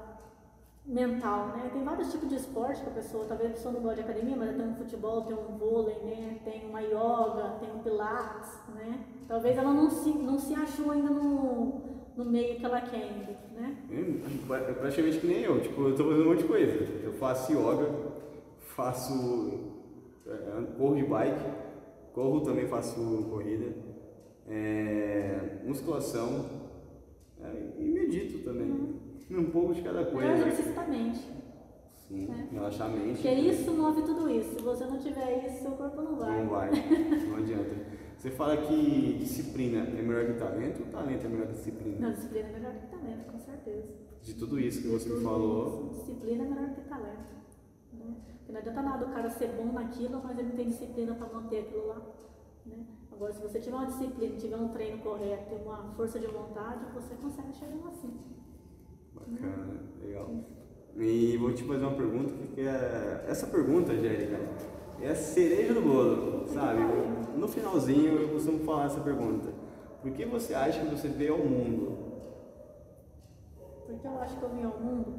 mental, 0.85 1.47
né? 1.49 1.69
Tem 1.71 1.83
vários 1.83 2.11
tipos 2.11 2.27
de 2.27 2.35
esporte 2.35 2.81
que 2.81 2.89
a 2.89 2.93
pessoa, 2.93 3.25
talvez 3.25 3.51
a 3.51 3.53
pessoa 3.53 3.73
não 3.73 3.81
gosta 3.81 4.03
de 4.03 4.09
academia, 4.09 4.35
mas 4.35 4.55
tem 4.55 4.65
um 4.65 4.75
futebol, 4.75 5.21
tem 5.23 5.35
um 5.35 5.57
vôlei, 5.57 5.95
né? 5.99 6.39
Tem 6.43 6.67
uma 6.67 6.81
yoga, 6.81 7.57
tem 7.59 7.71
um 7.71 7.79
pilates, 7.79 8.59
né? 8.73 9.05
Talvez 9.27 9.57
ela 9.57 9.73
não 9.73 9.89
se, 9.89 10.09
não 10.09 10.39
se 10.39 10.53
achou 10.55 10.91
ainda 10.91 11.09
no, 11.09 11.81
no 12.17 12.25
meio 12.25 12.57
que 12.57 12.65
ela 12.65 12.81
quer 12.81 13.03
ainda, 13.03 13.37
né? 13.55 13.77
É, 13.91 14.73
praticamente 14.73 15.19
que 15.19 15.27
nem 15.27 15.41
eu, 15.41 15.61
tipo, 15.61 15.81
eu 15.87 15.95
tô 15.95 16.03
fazendo 16.05 16.25
um 16.25 16.29
monte 16.29 16.41
de 16.41 16.47
coisa. 16.47 17.03
Eu 17.03 17.13
faço 17.13 17.53
yoga, 17.53 17.89
faço 18.75 19.13
é, 20.25 20.77
corro 20.77 20.95
de 20.95 21.03
bike, 21.03 21.45
corro 22.11 22.41
também 22.41 22.67
faço 22.67 23.27
corrida, 23.29 23.71
é, 24.47 25.61
musculação 25.63 26.45
é, 27.39 27.79
e 27.79 27.87
medito 27.87 28.39
também. 28.39 28.71
Uhum 28.71 29.00
um 29.39 29.51
pouco 29.51 29.73
de 29.73 29.81
cada 29.81 30.05
coisa. 30.05 30.27
Melhor 30.27 30.47
exercício 30.47 30.71
mente. 30.91 31.19
Sim, 32.07 32.25
né? 32.27 32.47
relaxar 32.51 32.87
a 32.87 32.89
mente. 32.89 33.13
Porque 33.13 33.29
isso 33.29 33.71
move 33.71 34.01
tudo 34.01 34.29
isso. 34.29 34.55
Se 34.55 34.61
você 34.61 34.85
não 34.85 34.97
tiver 34.99 35.47
isso, 35.47 35.61
seu 35.61 35.71
corpo 35.71 36.01
não 36.01 36.17
vai. 36.17 36.43
Não 36.43 36.49
vai, 36.49 36.69
não 37.29 37.37
adianta. 37.37 38.01
Você 38.17 38.29
fala 38.29 38.57
que 38.57 39.17
disciplina 39.17 39.79
é 39.79 40.01
melhor 40.01 40.25
que 40.25 40.33
talento 40.33 40.81
ou 40.81 40.91
talento 40.91 41.25
é 41.25 41.29
melhor 41.29 41.47
que 41.47 41.53
disciplina? 41.53 41.99
Não, 41.99 42.11
disciplina 42.11 42.49
é 42.49 42.51
melhor 42.51 42.73
que 42.73 42.87
talento, 42.87 43.31
com 43.31 43.39
certeza. 43.39 43.87
De 44.21 44.33
tudo 44.35 44.59
isso 44.59 44.81
que 44.81 44.87
você 44.89 45.09
me 45.09 45.23
falou. 45.23 45.89
Isso. 45.91 46.01
Disciplina 46.01 46.43
é 46.43 46.47
melhor 46.49 46.69
que 46.75 46.81
talento. 46.81 47.33
Né? 47.93 48.15
Porque 48.37 48.51
não 48.51 48.59
adianta 48.59 48.81
nada 48.81 49.05
o 49.05 49.09
cara 49.09 49.29
ser 49.29 49.47
bom 49.53 49.71
naquilo, 49.71 50.21
mas 50.23 50.37
ele 50.37 50.49
não 50.49 50.55
tem 50.55 50.67
disciplina 50.67 51.15
para 51.15 51.33
manter 51.33 51.61
aquilo 51.61 51.87
lá. 51.87 52.01
Né? 52.65 52.85
Agora, 53.11 53.33
se 53.33 53.41
você 53.41 53.59
tiver 53.59 53.75
uma 53.75 53.87
disciplina, 53.87 54.35
tiver 54.35 54.57
um 54.57 54.67
treino 54.67 54.99
correto, 54.99 55.55
uma 55.55 55.93
força 55.95 56.19
de 56.19 56.27
vontade, 56.27 56.85
você 56.93 57.15
consegue 57.15 57.53
chegar 57.53 57.75
lá 57.77 57.89
assim. 57.89 58.19
Bacana, 59.31 59.79
legal. 60.03 60.29
E 60.97 61.37
vou 61.37 61.53
te 61.53 61.63
fazer 61.63 61.85
uma 61.85 61.95
pergunta, 61.95 62.33
que 62.53 62.61
é. 62.61 63.25
Essa 63.27 63.47
pergunta, 63.47 63.93
Angélica, 63.93 64.37
é 65.01 65.09
a 65.09 65.15
cereja 65.15 65.73
do 65.73 65.81
bolo, 65.81 66.47
sabe? 66.47 66.81
No 67.37 67.47
finalzinho 67.47 68.21
eu 68.21 68.29
costumo 68.29 68.59
falar 68.65 68.87
essa 68.87 68.99
pergunta. 68.99 69.49
Por 70.01 70.11
que 70.11 70.25
você 70.25 70.53
acha 70.53 70.81
que 70.81 70.93
você 70.93 71.07
veio 71.07 71.33
ao 71.35 71.39
mundo? 71.39 71.97
Porque 73.85 74.05
eu 74.05 74.19
acho 74.19 74.37
que 74.37 74.43
eu 74.43 74.49
vim 74.49 74.63
ao 74.63 74.79
mundo? 74.79 75.13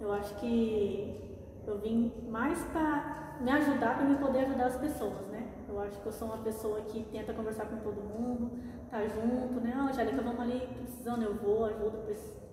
Eu 0.00 0.12
acho 0.12 0.34
que 0.36 1.40
eu 1.66 1.78
vim 1.78 2.12
mais 2.28 2.62
para 2.64 3.38
me 3.40 3.50
ajudar, 3.50 3.96
para 3.96 4.04
me 4.04 4.16
poder 4.16 4.40
ajudar 4.40 4.66
as 4.66 4.76
pessoas, 4.76 5.26
né? 5.30 5.48
Eu 5.68 5.80
acho 5.80 5.98
que 6.00 6.06
eu 6.06 6.12
sou 6.12 6.28
uma 6.28 6.38
pessoa 6.38 6.82
que 6.82 7.04
tenta 7.04 7.32
conversar 7.32 7.66
com 7.66 7.76
todo 7.78 8.02
mundo, 8.02 8.50
tá 8.90 9.00
junto, 9.06 9.60
né? 9.60 9.72
Ah, 9.74 9.88
Angélica, 9.88 10.20
vamos 10.20 10.40
ali 10.40 10.68
precisando, 10.82 11.22
eu 11.22 11.34
vou, 11.34 11.64
ajudo, 11.64 12.04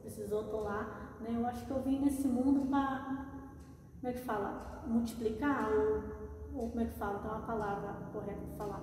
precisou, 0.02 0.44
tô 0.46 0.62
lá. 0.62 1.16
Né? 1.22 1.36
Eu 1.36 1.46
acho 1.46 1.66
que 1.66 1.72
eu 1.72 1.82
vim 1.82 2.00
nesse 2.00 2.28
mundo 2.28 2.70
para, 2.70 3.28
como 4.00 4.12
é 4.12 4.14
que 4.14 4.20
fala? 4.20 4.84
Multiplicar 4.88 5.72
ou, 5.72 6.04
ou 6.62 6.70
como 6.70 6.82
é 6.82 6.86
que 6.86 6.98
fala? 6.98 7.20
Tem 7.20 7.32
uma 7.32 7.42
palavra 7.42 7.94
correta 8.12 8.42
para 8.42 8.58
falar. 8.58 8.82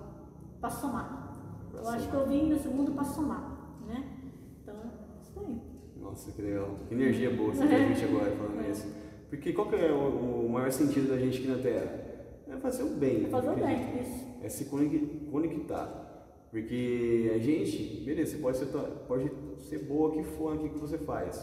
Para 0.61 0.71
somar. 0.71 1.35
Pra 1.71 1.81
eu 1.81 1.85
somar. 1.85 1.99
acho 1.99 2.09
que 2.09 2.15
eu 2.15 2.27
vim 2.27 2.49
nesse 2.49 2.69
mundo 2.69 2.93
para 2.93 3.05
somar, 3.05 3.59
né? 3.87 4.19
Então, 4.63 4.77
isso 5.21 5.41
aí. 5.41 5.61
Nossa, 6.01 6.33
que 6.33 6.43
legal. 6.43 6.79
Que 6.89 6.95
energia 6.95 7.35
boa 7.35 7.55
você 7.55 7.67
tem 7.67 7.77
a 7.77 7.89
gente 7.89 8.05
agora 8.05 8.31
falando 8.37 8.65
é. 8.65 8.71
isso. 8.71 8.87
Porque 9.29 9.53
qual 9.53 9.69
que 9.69 9.77
é 9.77 9.93
o, 9.93 10.47
o, 10.47 10.49
maior 10.49 10.71
sentido 10.73 11.09
da 11.09 11.19
gente 11.19 11.39
aqui 11.39 11.49
na 11.49 11.59
Terra? 11.59 12.09
É 12.49 12.57
fazer 12.57 12.83
o 12.83 12.95
bem. 12.95 13.27
É 13.27 13.29
fazer 13.29 13.51
o 13.51 13.57
bem, 13.57 14.01
isso. 14.01 14.27
É 14.43 14.49
se 14.49 14.65
conectar. 14.67 16.08
Porque 16.51 17.31
a 17.35 17.39
gente, 17.39 18.05
beleza, 18.05 18.33
você 18.33 18.39
pode 18.39 18.57
ser, 18.59 18.67
pode 19.07 19.31
ser 19.59 19.79
boa 19.85 20.13
que 20.13 20.23
for 20.23 20.55
aqui 20.55 20.71
que 20.71 20.79
você 20.79 20.97
faz. 20.97 21.37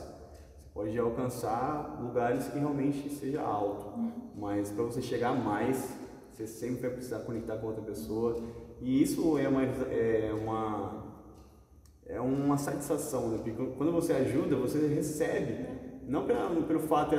Você 0.57 0.67
pode 0.73 0.97
alcançar 0.97 1.99
lugares 2.01 2.47
que 2.47 2.57
realmente 2.57 3.09
seja 3.09 3.41
alto. 3.41 3.99
Uhum. 3.99 4.11
Mas 4.35 4.71
para 4.71 4.83
você 4.83 5.01
chegar 5.01 5.33
mais, 5.33 5.95
você 6.31 6.47
sempre 6.47 6.81
vai 6.81 6.91
precisar 6.91 7.19
conectar 7.19 7.57
com 7.57 7.67
outra 7.67 7.83
pessoa. 7.83 8.41
E 8.81 9.01
isso 9.01 9.37
é 9.37 9.47
uma, 9.47 9.63
é 9.63 10.33
uma, 10.33 11.05
é 12.07 12.19
uma 12.19 12.57
satisfação, 12.57 13.29
né? 13.29 13.37
Porque 13.43 13.51
quando 13.77 13.91
você 13.91 14.13
ajuda, 14.13 14.55
você 14.55 14.87
recebe 14.87 15.65
não 16.07 16.25
pelo, 16.25 16.63
pelo 16.63 16.79
fato 16.81 17.15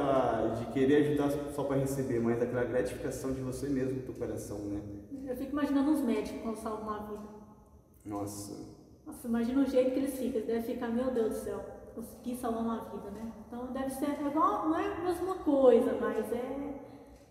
de 0.58 0.66
querer 0.72 1.08
ajudar 1.08 1.30
só 1.52 1.64
para 1.64 1.76
receber, 1.76 2.20
mas 2.20 2.40
aquela 2.40 2.64
gratificação 2.64 3.32
de 3.32 3.40
você 3.40 3.68
mesmo 3.68 4.00
do 4.00 4.12
coração, 4.12 4.58
né? 4.58 4.80
Eu 5.24 5.36
fico 5.36 5.52
imaginando 5.52 5.92
os 5.92 6.00
médicos 6.00 6.40
quando 6.42 6.56
salvam 6.56 6.82
uma 6.82 6.98
vida. 7.06 7.45
Nossa. 8.06 8.76
Nossa, 9.04 9.26
imagina 9.28 9.62
o 9.62 9.66
jeito 9.66 9.92
que 9.92 9.98
eles 9.98 10.12
ficam. 10.12 10.36
Eles 10.36 10.46
devem 10.46 10.62
ficar, 10.62 10.88
meu 10.88 11.10
Deus 11.10 11.34
do 11.34 11.40
céu, 11.40 11.64
consegui 11.94 12.36
salvar 12.36 12.62
uma 12.62 12.84
vida, 12.84 13.10
né? 13.10 13.32
Então 13.46 13.72
deve 13.72 13.90
ser 13.90 14.10
é 14.10 14.26
igual, 14.26 14.68
não 14.68 14.78
é 14.78 14.92
a 14.92 15.00
mesma 15.00 15.34
coisa, 15.36 15.96
mas 16.00 16.32
é. 16.32 16.86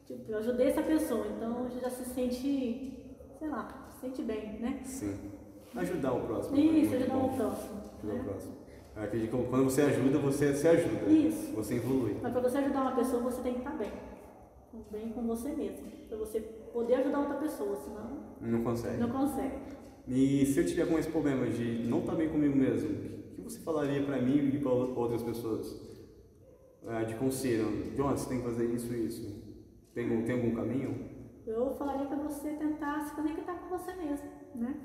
Tipo, 0.05 0.31
eu 0.31 0.37
ajudei 0.37 0.67
essa 0.67 0.83
pessoa, 0.83 1.25
então 1.27 1.67
já 1.81 1.89
se 1.89 2.05
sente, 2.05 3.15
sei 3.39 3.49
lá, 3.49 3.89
se 3.89 4.01
sente 4.01 4.21
bem, 4.21 4.59
né? 4.59 4.81
Sim. 4.83 5.31
Ajudar 5.75 6.13
o 6.13 6.21
próximo. 6.21 6.55
Isso, 6.57 6.95
ajudar 6.95 7.17
o 7.17 7.35
próximo. 7.35 7.81
Ajudar 7.97 8.13
né? 8.13 8.21
o 8.21 8.23
próximo. 8.23 8.53
Eu 8.95 9.03
acredito 9.03 9.37
que 9.37 9.43
quando 9.49 9.63
você 9.65 9.81
ajuda, 9.81 10.19
você 10.19 10.55
se 10.55 10.67
ajuda. 10.67 11.05
Isso. 11.09 11.53
Você 11.55 11.75
evolui. 11.75 12.17
Mas 12.21 12.31
para 12.31 12.41
você 12.41 12.57
ajudar 12.59 12.81
uma 12.81 12.95
pessoa, 12.95 13.23
você 13.23 13.41
tem 13.41 13.53
que 13.53 13.59
estar 13.59 13.71
bem. 13.71 13.91
Bem 14.91 15.11
com 15.11 15.25
você 15.27 15.49
mesmo. 15.49 15.87
Para 16.07 16.17
você 16.17 16.39
poder 16.39 16.95
ajudar 16.95 17.19
outra 17.19 17.35
pessoa, 17.35 17.75
senão. 17.77 18.19
Não 18.39 18.63
consegue. 18.63 18.97
Não 18.97 19.09
consegue. 19.09 19.55
E 20.07 20.45
se 20.45 20.59
eu 20.59 20.65
tiver 20.65 20.87
com 20.87 20.99
esse 20.99 21.09
problema 21.09 21.47
de 21.47 21.83
não 21.87 21.99
estar 21.99 22.15
bem 22.15 22.29
comigo 22.29 22.55
mesmo, 22.55 22.89
o 22.89 23.35
que 23.35 23.41
você 23.41 23.59
falaria 23.59 24.03
para 24.03 24.21
mim 24.21 24.37
e 24.37 24.59
para 24.59 24.71
outras 24.71 25.23
pessoas? 25.23 25.83
É, 26.87 27.03
de 27.05 27.15
conselho. 27.15 27.93
John, 27.95 28.11
você 28.11 28.29
tem 28.29 28.39
que 28.39 28.45
fazer 28.45 28.65
isso 28.71 28.93
e 28.93 29.07
isso. 29.07 29.43
Tem, 29.93 30.23
tem 30.23 30.35
algum 30.35 30.53
caminho? 30.53 31.15
Eu 31.47 31.73
falaria 31.75 32.05
para 32.05 32.17
você 32.17 32.49
tentar 32.53 33.01
se 33.01 33.15
conectar 33.15 33.53
com 33.55 33.77
você 33.77 33.93
mesmo, 33.95 34.29
né? 34.53 34.75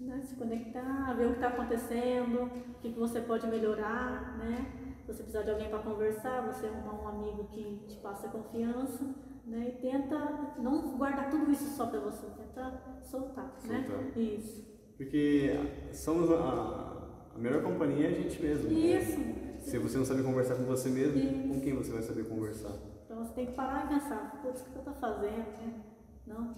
né? 0.00 0.22
Se 0.22 0.34
conectar, 0.34 1.14
ver 1.14 1.26
o 1.26 1.30
que 1.30 1.34
está 1.36 1.48
acontecendo, 1.48 2.44
o 2.44 2.80
que, 2.80 2.92
que 2.92 2.98
você 2.98 3.20
pode 3.20 3.46
melhorar, 3.46 4.36
né? 4.38 4.72
Se 5.00 5.06
você 5.06 5.22
precisar 5.22 5.42
de 5.42 5.50
alguém 5.50 5.68
para 5.68 5.80
conversar, 5.80 6.46
você 6.46 6.66
arrumar 6.66 7.02
um 7.02 7.08
amigo 7.08 7.44
que 7.44 7.82
te 7.86 7.96
passa 7.96 8.28
confiança, 8.28 9.14
né? 9.46 9.68
E 9.68 9.72
tenta 9.80 10.54
não 10.58 10.96
guardar 10.96 11.30
tudo 11.30 11.50
isso 11.50 11.68
só 11.76 11.86
para 11.86 12.00
você, 12.00 12.26
tenta 12.36 13.00
soltar, 13.02 13.44
né? 13.64 13.84
soltar, 13.86 13.98
né? 13.98 14.12
Isso. 14.16 14.64
Porque 14.96 15.50
somos 15.92 16.30
a, 16.30 17.04
a 17.34 17.38
melhor 17.38 17.62
companhia 17.62 18.08
é 18.08 18.10
a 18.10 18.14
gente 18.14 18.40
mesmo. 18.40 18.70
Né? 18.70 18.74
Isso. 18.74 19.18
Né? 19.18 19.58
Se 19.60 19.78
você 19.78 19.98
não 19.98 20.04
sabe 20.04 20.22
conversar 20.22 20.56
com 20.56 20.64
você 20.64 20.88
mesmo, 20.90 21.18
isso. 21.18 21.48
com 21.48 21.60
quem 21.60 21.74
você 21.74 21.92
vai 21.92 22.02
saber 22.02 22.28
conversar? 22.28 22.72
Então 23.04 23.24
você 23.24 23.32
tem 23.34 23.46
que 23.46 23.52
parar 23.52 23.86
e 23.86 23.94
pensar, 23.94 24.40
putz, 24.42 24.60
o 24.60 24.64
que 24.64 24.76
eu 24.76 24.78
estou 24.78 24.94
fazendo, 24.94 25.36
né? 25.36 25.80
Não, 26.26 26.54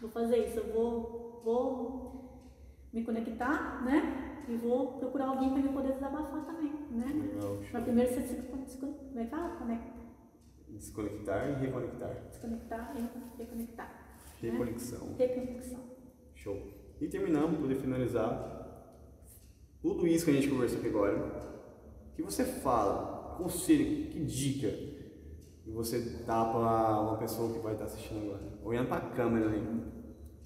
vou 0.00 0.10
fazer 0.10 0.46
isso, 0.46 0.58
eu 0.58 0.72
vou, 0.72 1.40
vou 1.44 2.12
me 2.92 3.04
conectar, 3.04 3.82
né? 3.84 4.44
E 4.48 4.56
vou 4.56 4.98
procurar 4.98 5.28
alguém 5.28 5.50
para 5.50 5.62
me 5.62 5.68
poder 5.68 5.92
desabafar 5.92 6.44
também, 6.44 6.72
né? 6.90 7.06
Legal. 7.06 7.58
Mas 7.72 7.84
primeiro 7.84 8.12
você 8.12 8.20
se, 8.22 8.34
se, 8.66 8.78
como 8.78 9.20
é 9.20 9.24
que 9.24 9.30
fala? 9.30 9.56
Conecta. 9.56 10.01
Desconectar 10.72 11.50
e 11.50 11.66
reconectar. 11.66 12.28
Desconectar 12.30 12.94
e 12.96 13.42
reconectar. 13.42 14.16
Reconexão. 14.40 15.06
Né? 15.08 15.14
Reconexão. 15.18 15.80
Show. 16.34 16.58
E 17.00 17.08
terminamos, 17.08 17.58
poder 17.58 17.76
finalizar 17.76 18.62
tudo 19.82 20.06
isso 20.06 20.24
que 20.24 20.30
a 20.30 20.34
gente 20.34 20.48
conversou 20.48 20.78
aqui 20.78 20.88
agora. 20.88 21.42
que 22.16 22.22
você 22.22 22.44
fala, 22.44 23.36
conselho, 23.36 24.10
que 24.10 24.24
dica 24.24 24.68
que 25.62 25.70
você 25.70 26.00
dá 26.26 26.44
para 26.46 27.00
uma 27.00 27.18
pessoa 27.18 27.52
que 27.52 27.58
vai 27.58 27.74
estar 27.74 27.84
assistindo 27.84 28.24
agora? 28.24 28.42
Olhando 28.64 28.88
para 28.88 29.06
a 29.06 29.10
câmera 29.10 29.50
aí. 29.50 29.82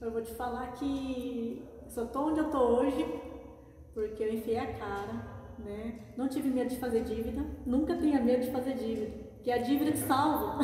Eu 0.01 0.11
vou 0.11 0.23
te 0.23 0.35
falar 0.35 0.73
que 0.73 1.63
só 1.89 2.05
tô 2.05 2.31
onde 2.31 2.41
eu 2.41 2.51
tô 2.51 2.59
hoje 2.59 3.07
porque 3.95 4.23
eu 4.23 4.35
enfiei 4.35 4.59
a 4.59 4.77
cara, 4.77 5.55
né? 5.59 6.13
Não 6.17 6.29
tive 6.29 6.51
medo 6.51 6.69
de 6.69 6.79
fazer 6.79 7.05
dívida, 7.05 7.47
nunca 7.65 7.97
tenha 7.97 8.23
medo 8.23 8.43
de 8.43 8.51
fazer 8.51 8.75
dívida 8.75 9.26
que 9.47 9.53
a 9.53 9.59
dívida 9.59 9.93
te 9.93 9.99
salva. 9.99 10.59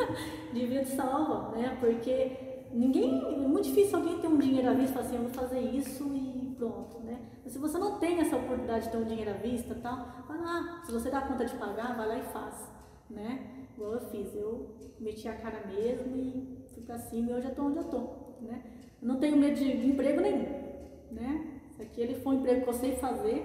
dívida 0.54 0.82
te 0.82 0.96
salva, 0.96 1.54
né? 1.54 1.76
Porque 1.78 2.66
ninguém, 2.72 3.22
é 3.22 3.46
muito 3.46 3.68
difícil 3.68 3.98
alguém 3.98 4.18
ter 4.20 4.26
um 4.26 4.38
dinheiro 4.38 4.70
à 4.70 4.72
vista 4.72 4.88
e 4.88 4.94
falar 4.94 5.04
assim, 5.04 5.16
eu 5.16 5.22
vou 5.24 5.30
fazer 5.32 5.60
isso 5.60 6.10
e 6.14 6.54
pronto, 6.56 7.00
né? 7.00 7.20
Mas 7.44 7.52
se 7.52 7.58
você 7.58 7.76
não 7.76 7.98
tem 7.98 8.20
essa 8.20 8.34
oportunidade 8.34 8.86
de 8.86 8.90
ter 8.90 8.96
um 8.96 9.04
dinheiro 9.04 9.32
à 9.32 9.34
vista 9.34 9.74
tal, 9.82 10.24
vai 10.26 10.40
lá, 10.40 10.80
se 10.82 10.90
você 10.90 11.10
dá 11.10 11.20
conta 11.20 11.44
de 11.44 11.54
pagar, 11.56 11.94
vai 11.94 12.08
lá 12.08 12.18
e 12.20 12.22
faz, 12.22 12.72
né? 13.10 13.66
Igual 13.74 13.96
eu 13.96 14.00
fiz, 14.08 14.34
eu 14.34 14.78
meti 14.98 15.28
a 15.28 15.36
cara 15.36 15.66
mesmo 15.66 16.16
e 16.16 16.64
fui 16.72 16.82
pra 16.84 16.98
cima 16.98 17.32
e 17.32 17.34
hoje 17.34 17.48
eu 17.48 17.54
tô 17.54 17.64
onde 17.64 17.76
eu 17.80 17.84
tô, 17.84 17.98
né? 18.40 18.62
Eu 19.02 19.08
não 19.08 19.20
tenho 19.20 19.36
medo 19.36 19.56
de 19.56 19.86
emprego 19.86 20.22
nenhum, 20.22 20.48
né? 21.10 21.60
Se 21.76 21.82
aquele 21.82 22.14
for 22.14 22.30
um 22.30 22.38
emprego 22.38 22.62
que 22.62 22.68
eu 22.70 22.72
sei 22.72 22.96
fazer, 22.96 23.44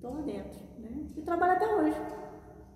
tô 0.00 0.08
lá 0.08 0.22
dentro, 0.22 0.60
né? 0.78 1.10
E 1.14 1.20
trabalho 1.20 1.52
até 1.52 1.76
hoje. 1.76 2.29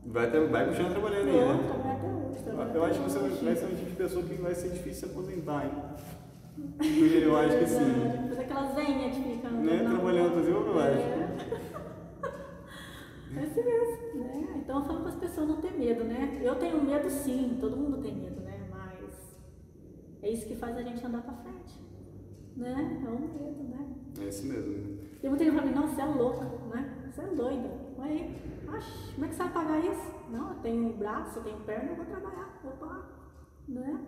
Vai, 0.07 0.31
ter, 0.31 0.47
vai 0.49 0.67
continuar 0.67 0.91
trabalhando 0.91 1.29
aí, 1.29 1.35
né? 1.35 1.65
Trabalhar 1.67 1.95
até 1.95 2.07
hoje. 2.07 2.75
Eu 2.75 2.85
acho 2.85 2.99
que 3.01 3.11
você 3.11 3.19
vai 3.19 3.57
ser 3.57 3.65
um 3.65 3.77
tipo 3.77 3.91
de 3.91 3.97
pessoa 3.97 4.25
que 4.25 4.35
vai 4.35 4.55
ser 4.55 4.69
difícil 4.71 5.09
se 5.09 5.15
aposentar, 5.15 5.65
hein? 5.65 5.73
Eu 7.23 7.37
acho 7.37 7.59
que 7.59 7.67
sim. 7.67 8.29
Fazer 8.29 8.41
aquelas 8.43 8.75
venhas 8.75 9.17
que 9.17 9.23
ficam. 9.23 9.51
Né? 9.51 9.85
Trabalhando, 9.89 10.35
fazer 10.35 10.51
eu 10.53 10.79
acho. 10.79 10.99
É. 10.99 11.75
assim 13.43 13.65
mesmo, 13.65 14.25
né? 14.25 14.55
Então 14.57 14.79
eu 14.79 14.85
falo 14.85 15.01
para 15.01 15.09
as 15.09 15.17
pessoas 15.17 15.49
não 15.49 15.61
ter 15.61 15.73
medo, 15.73 16.05
né? 16.05 16.41
Eu 16.43 16.55
tenho 16.57 16.83
medo 16.83 17.11
sim, 17.11 17.59
todo 17.61 17.77
mundo 17.77 17.99
tem 17.99 18.15
medo, 18.15 18.41
né? 18.43 18.69
Mas 18.71 19.37
é 20.23 20.31
isso 20.31 20.47
que 20.47 20.55
faz 20.55 20.77
a 20.77 20.83
gente 20.83 21.05
andar 21.05 21.23
para 21.23 21.35
frente. 21.35 21.81
Né? 22.57 23.03
É 23.05 23.09
um 23.09 23.21
medo, 23.21 23.65
né? 23.65 23.87
É 24.21 24.29
isso 24.29 24.47
mesmo. 24.47 24.99
Tem 25.21 25.31
muita 25.31 25.45
gente 25.45 25.55
que 25.55 25.61
fala, 25.61 25.73
não, 25.73 25.89
você 25.89 26.01
é 26.01 26.07
louca, 26.07 26.45
né? 26.73 27.11
Você 27.11 27.21
é 27.21 27.27
doida. 27.27 27.84
Aí, 27.99 28.37
Oxe, 28.75 29.13
como 29.15 29.25
é 29.25 29.29
que 29.29 29.35
você 29.35 29.43
vai 29.43 29.53
pagar 29.53 29.85
isso? 29.85 30.15
Não, 30.31 30.51
eu 30.51 30.57
tenho 30.61 30.93
braço, 30.95 31.39
eu 31.39 31.45
tenho 31.45 31.61
perna, 31.61 31.91
eu 31.91 31.97
vou 31.97 32.05
trabalhar, 32.05 32.61
vou 32.63 32.73
pagar. 32.73 33.09
Né? 33.69 34.01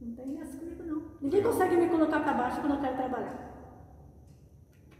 Não 0.00 0.14
tem 0.14 0.40
essa 0.40 0.58
comigo 0.58 0.82
não. 0.84 1.02
Ninguém 1.20 1.42
consegue 1.42 1.76
me 1.76 1.88
colocar 1.88 2.20
para 2.20 2.34
baixo 2.34 2.60
quando 2.60 2.74
eu 2.74 2.80
quero 2.80 2.96
trabalhar. 2.96 3.48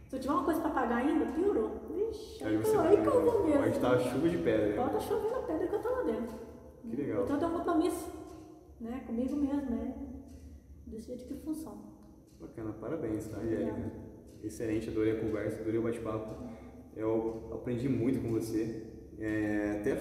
Se 0.07 0.15
eu 0.15 0.19
tiver 0.19 0.33
uma 0.33 0.43
coisa 0.43 0.61
para 0.61 0.71
pagar 0.71 0.97
ainda, 0.97 1.25
piorou. 1.33 1.81
Vixe, 1.89 2.43
aí, 2.43 2.57
você 2.57 2.77
aí 2.77 3.01
que 3.01 3.07
eu 3.07 3.23
vou 3.23 3.43
mesmo. 3.43 3.59
Pode 3.59 3.75
estar 3.75 3.99
chuva 3.99 4.29
de 4.29 4.37
pedra. 4.37 4.75
Pode 4.75 4.97
estar 4.97 4.99
chovendo 5.01 5.47
pedra 5.47 5.67
que 5.67 5.73
eu 5.73 5.79
estou 5.79 5.91
lá 5.91 6.03
dentro. 6.03 6.39
Que 6.81 6.95
legal. 6.95 7.23
Então 7.23 7.35
eu 7.35 7.39
tenho 7.39 7.51
um 7.51 7.57
compromisso 7.57 8.11
né, 8.81 9.03
comigo 9.05 9.35
mesmo, 9.35 9.69
né? 9.69 9.95
Desse 10.87 11.07
jeito 11.07 11.25
que 11.25 11.35
funciona. 11.35 11.81
Bacana, 12.39 12.73
parabéns, 12.73 13.27
tá, 13.27 13.37
Angélica? 13.37 13.91
Excelente, 14.43 14.89
adorei 14.89 15.17
a 15.17 15.19
conversa, 15.19 15.61
adorei 15.61 15.79
o 15.79 15.83
bate-papo. 15.83 16.35
Eu 16.99 17.49
aprendi 17.53 17.87
muito 17.87 18.21
com 18.21 18.29
você, 18.31 18.83
é, 19.17 19.77
até 19.79 19.95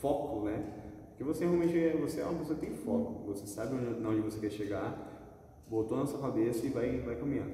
foco, 0.00 0.44
né? 0.44 0.64
Porque 1.10 1.22
você 1.22 1.44
realmente 1.44 1.78
é, 1.78 1.96
você 1.96 2.20
é 2.20 2.24
uma 2.24 2.40
pessoa 2.40 2.58
que 2.58 2.66
tem 2.66 2.74
foco, 2.74 3.24
você 3.24 3.46
sabe 3.46 3.76
onde 3.76 4.20
você 4.20 4.40
quer 4.40 4.50
chegar, 4.50 5.62
botou 5.70 5.96
na 5.96 6.06
sua 6.06 6.18
cabeça 6.18 6.66
e 6.66 6.70
vai, 6.70 6.98
vai 7.02 7.14
caminhar. 7.14 7.46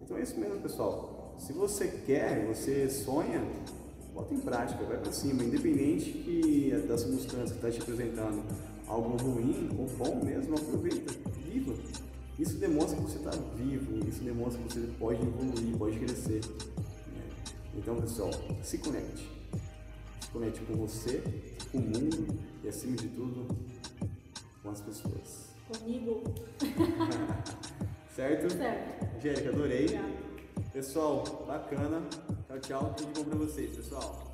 Então 0.00 0.16
é 0.16 0.22
isso 0.22 0.40
mesmo, 0.40 0.58
pessoal. 0.62 1.34
Se 1.36 1.52
você 1.52 1.86
quer, 2.06 2.46
você 2.46 2.88
sonha, 2.88 3.42
bota 4.14 4.32
em 4.32 4.40
prática, 4.40 4.82
vai 4.84 4.96
para 4.96 5.12
cima, 5.12 5.44
independente 5.44 6.10
que 6.10 6.70
da 6.88 6.96
circunstância 6.96 7.54
que 7.54 7.66
está 7.66 7.70
te 7.70 7.82
apresentando 7.82 8.42
algo 8.88 9.18
ruim 9.18 9.68
ou 9.78 9.86
bom 9.98 10.24
mesmo, 10.24 10.54
aproveita, 10.54 11.12
viva. 11.44 11.74
Isso 12.38 12.56
demonstra 12.56 12.96
que 12.96 13.02
você 13.02 13.18
está 13.18 13.32
vivo, 13.54 13.98
isso 14.08 14.24
demonstra 14.24 14.62
que 14.62 14.72
você 14.72 14.88
pode 14.98 15.20
evoluir, 15.20 15.76
pode 15.76 15.98
crescer. 15.98 16.40
Então, 17.76 18.00
pessoal, 18.00 18.30
se 18.62 18.78
conecte. 18.78 19.30
Se 20.20 20.28
conecte 20.30 20.60
com 20.60 20.74
você, 20.74 21.22
com 21.70 21.78
o 21.78 21.82
mundo 21.82 22.38
e, 22.62 22.68
acima 22.68 22.96
de 22.96 23.08
tudo, 23.08 23.46
com 24.62 24.70
as 24.70 24.80
pessoas. 24.80 25.54
Comigo. 25.68 26.22
certo? 28.14 28.52
Certo. 28.52 29.16
Angélica, 29.16 29.48
adorei. 29.50 29.84
Obrigada. 29.84 30.24
Pessoal, 30.72 31.44
bacana. 31.46 32.02
Tchau, 32.48 32.58
tchau. 32.60 32.94
Tudo 32.96 33.12
bom 33.14 33.24
pra 33.30 33.38
vocês, 33.38 33.76
pessoal. 33.76 34.33